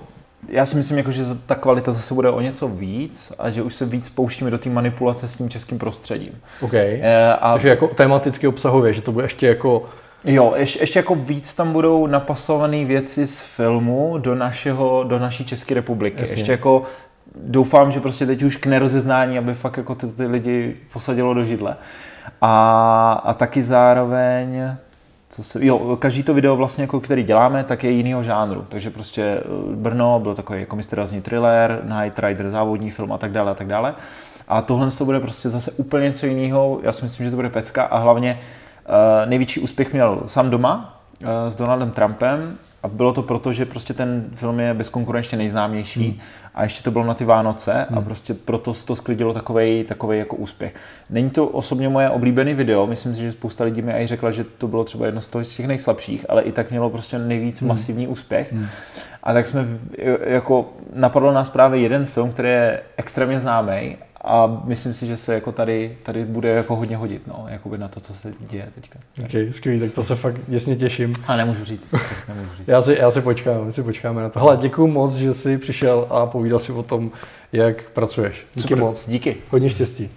já 0.49 0.65
si 0.65 0.75
myslím, 0.75 0.97
jako, 0.97 1.11
že 1.11 1.23
ta 1.45 1.55
kvalita 1.55 1.91
zase 1.91 2.13
bude 2.13 2.29
o 2.29 2.41
něco 2.41 2.67
víc 2.67 3.33
a 3.39 3.49
že 3.49 3.61
už 3.61 3.75
se 3.75 3.85
víc 3.85 4.09
pouštíme 4.09 4.51
do 4.51 4.57
té 4.57 4.69
manipulace 4.69 5.27
s 5.27 5.35
tím 5.35 5.49
českým 5.49 5.79
prostředím. 5.79 6.31
OK. 6.61 6.73
E, 6.73 7.33
a... 7.33 7.53
Takže 7.53 7.69
jako 7.69 7.87
tematicky 7.87 8.47
obsahově, 8.47 8.93
že 8.93 9.01
to 9.01 9.11
bude 9.11 9.25
ještě 9.25 9.47
jako 9.47 9.85
Jo, 10.23 10.53
ještě, 10.55 10.79
ještě 10.79 10.99
jako 10.99 11.15
víc 11.15 11.53
tam 11.53 11.73
budou 11.73 12.07
napasované 12.07 12.85
věci 12.85 13.27
z 13.27 13.39
filmu 13.39 14.17
do, 14.17 14.35
našeho, 14.35 15.03
do 15.03 15.19
naší 15.19 15.45
České 15.45 15.75
republiky. 15.75 16.21
Jasně. 16.21 16.35
Ještě 16.35 16.51
jako 16.51 16.83
doufám, 17.35 17.91
že 17.91 17.99
prostě 17.99 18.25
teď 18.25 18.43
už 18.43 18.55
k 18.55 18.65
nerozeznání, 18.65 19.37
aby 19.37 19.53
fakt 19.53 19.77
jako 19.77 19.95
ty, 19.95 20.07
ty 20.07 20.25
lidi 20.25 20.75
posadilo 20.93 21.33
do 21.33 21.45
židle. 21.45 21.75
A, 22.41 23.21
a 23.23 23.33
taky 23.33 23.63
zároveň, 23.63 24.71
co 25.29 25.43
se, 25.43 25.65
jo, 25.65 25.97
každý 25.99 26.23
to 26.23 26.33
video 26.33 26.55
vlastně, 26.55 26.83
jako, 26.83 26.99
který 26.99 27.23
děláme, 27.23 27.63
tak 27.63 27.83
je 27.83 27.91
jiného 27.91 28.23
žánru. 28.23 28.65
Takže 28.69 28.89
prostě 28.89 29.23
eh, 29.23 29.43
Brno 29.75 30.19
byl 30.19 30.35
takový 30.35 30.59
jako 30.59 30.75
mysteriózní 30.75 31.21
thriller, 31.21 31.81
Night 31.83 32.19
Rider, 32.19 32.51
závodní 32.51 32.91
film 32.91 33.11
a 33.11 33.17
tak 33.17 33.31
dále 33.31 33.51
a 33.51 33.55
tak 33.55 33.67
dále. 33.67 33.95
A 34.47 34.61
tohle 34.61 34.91
to 34.91 35.05
bude 35.05 35.19
prostě 35.19 35.49
zase 35.49 35.71
úplně 35.71 36.03
něco 36.03 36.25
jiného. 36.25 36.79
Já 36.83 36.91
si 36.91 37.03
myslím, 37.03 37.25
že 37.25 37.29
to 37.29 37.35
bude 37.35 37.49
pecka 37.49 37.83
a 37.83 37.97
hlavně 37.97 38.33
uh, 38.33 38.66
největší 39.25 39.59
úspěch 39.59 39.93
měl 39.93 40.23
sám 40.27 40.49
doma 40.49 40.99
uh, 41.21 41.27
s 41.49 41.55
Donaldem 41.55 41.91
Trumpem 41.91 42.57
a 42.83 42.87
bylo 42.87 43.13
to 43.13 43.21
proto, 43.21 43.53
že 43.53 43.65
prostě 43.65 43.93
ten 43.93 44.25
film 44.35 44.59
je 44.59 44.73
bezkonkurenčně 44.73 45.37
nejznámější 45.37 46.03
hmm. 46.03 46.19
a 46.55 46.63
ještě 46.63 46.83
to 46.83 46.91
bylo 46.91 47.05
na 47.05 47.13
ty 47.13 47.25
Vánoce 47.25 47.85
hmm. 47.89 47.97
a 47.97 48.01
prostě 48.01 48.33
proto 48.33 48.73
to 48.87 48.95
sklidilo 48.95 49.33
takový 49.33 49.83
takovej 49.83 50.19
jako 50.19 50.35
úspěch. 50.35 50.75
Není 51.09 51.29
to 51.29 51.47
osobně 51.47 51.89
moje 51.89 52.09
oblíbené 52.09 52.53
video, 52.53 52.87
myslím 52.87 53.15
si, 53.15 53.21
že 53.21 53.31
spousta 53.31 53.63
lidí 53.63 53.81
mi 53.81 53.93
i 53.93 54.07
řekla, 54.07 54.31
že 54.31 54.43
to 54.43 54.67
bylo 54.67 54.83
třeba 54.83 55.05
jedno 55.05 55.21
z 55.21 55.29
těch 55.29 55.67
nejslabších, 55.67 56.25
ale 56.29 56.41
i 56.41 56.51
tak 56.51 56.71
mělo 56.71 56.89
prostě 56.89 57.19
nejvíc 57.19 57.59
hmm. 57.59 57.69
masivní 57.69 58.07
úspěch. 58.07 58.53
Hmm. 58.53 58.67
A 59.23 59.33
tak 59.33 59.47
jsme, 59.47 59.65
jako 60.25 60.69
napadl 60.93 61.33
nás 61.33 61.49
právě 61.49 61.81
jeden 61.81 62.05
film, 62.05 62.31
který 62.31 62.49
je 62.49 62.79
extrémně 62.97 63.39
známý 63.39 63.97
a 64.27 64.61
myslím 64.63 64.93
si, 64.93 65.07
že 65.07 65.17
se 65.17 65.33
jako 65.33 65.51
tady, 65.51 65.97
tady 66.03 66.25
bude 66.25 66.49
jako 66.49 66.75
hodně 66.75 66.97
hodit, 66.97 67.27
no, 67.27 67.45
jakoby 67.49 67.77
na 67.77 67.87
to, 67.87 67.99
co 67.99 68.13
se 68.13 68.33
děje 68.49 68.67
teďka. 68.75 68.99
Ok, 69.23 69.55
skvělý, 69.55 69.79
tak 69.79 69.91
to 69.91 70.03
se 70.03 70.15
fakt 70.15 70.35
jasně 70.47 70.75
těším. 70.75 71.13
A 71.27 71.37
nemůžu 71.37 71.63
říct, 71.63 71.95
nemůžu 72.27 72.49
říct. 72.57 72.67
já, 72.67 72.81
si, 72.81 72.97
já 72.99 73.11
si 73.11 73.21
počkám, 73.21 73.65
my 73.65 73.71
si 73.71 73.83
počkáme 73.83 74.21
na 74.21 74.29
to. 74.29 74.39
Hele, 74.39 74.57
děkuji 74.61 74.87
moc, 74.87 75.15
že 75.15 75.33
jsi 75.33 75.57
přišel 75.57 76.07
a 76.09 76.25
povídal 76.25 76.59
si 76.59 76.71
o 76.71 76.83
tom, 76.83 77.11
jak 77.51 77.89
pracuješ. 77.89 78.45
Díky 78.55 78.67
Super, 78.67 78.83
moc. 78.83 79.07
Díky. 79.07 79.37
Hodně 79.49 79.69
štěstí. 79.69 80.09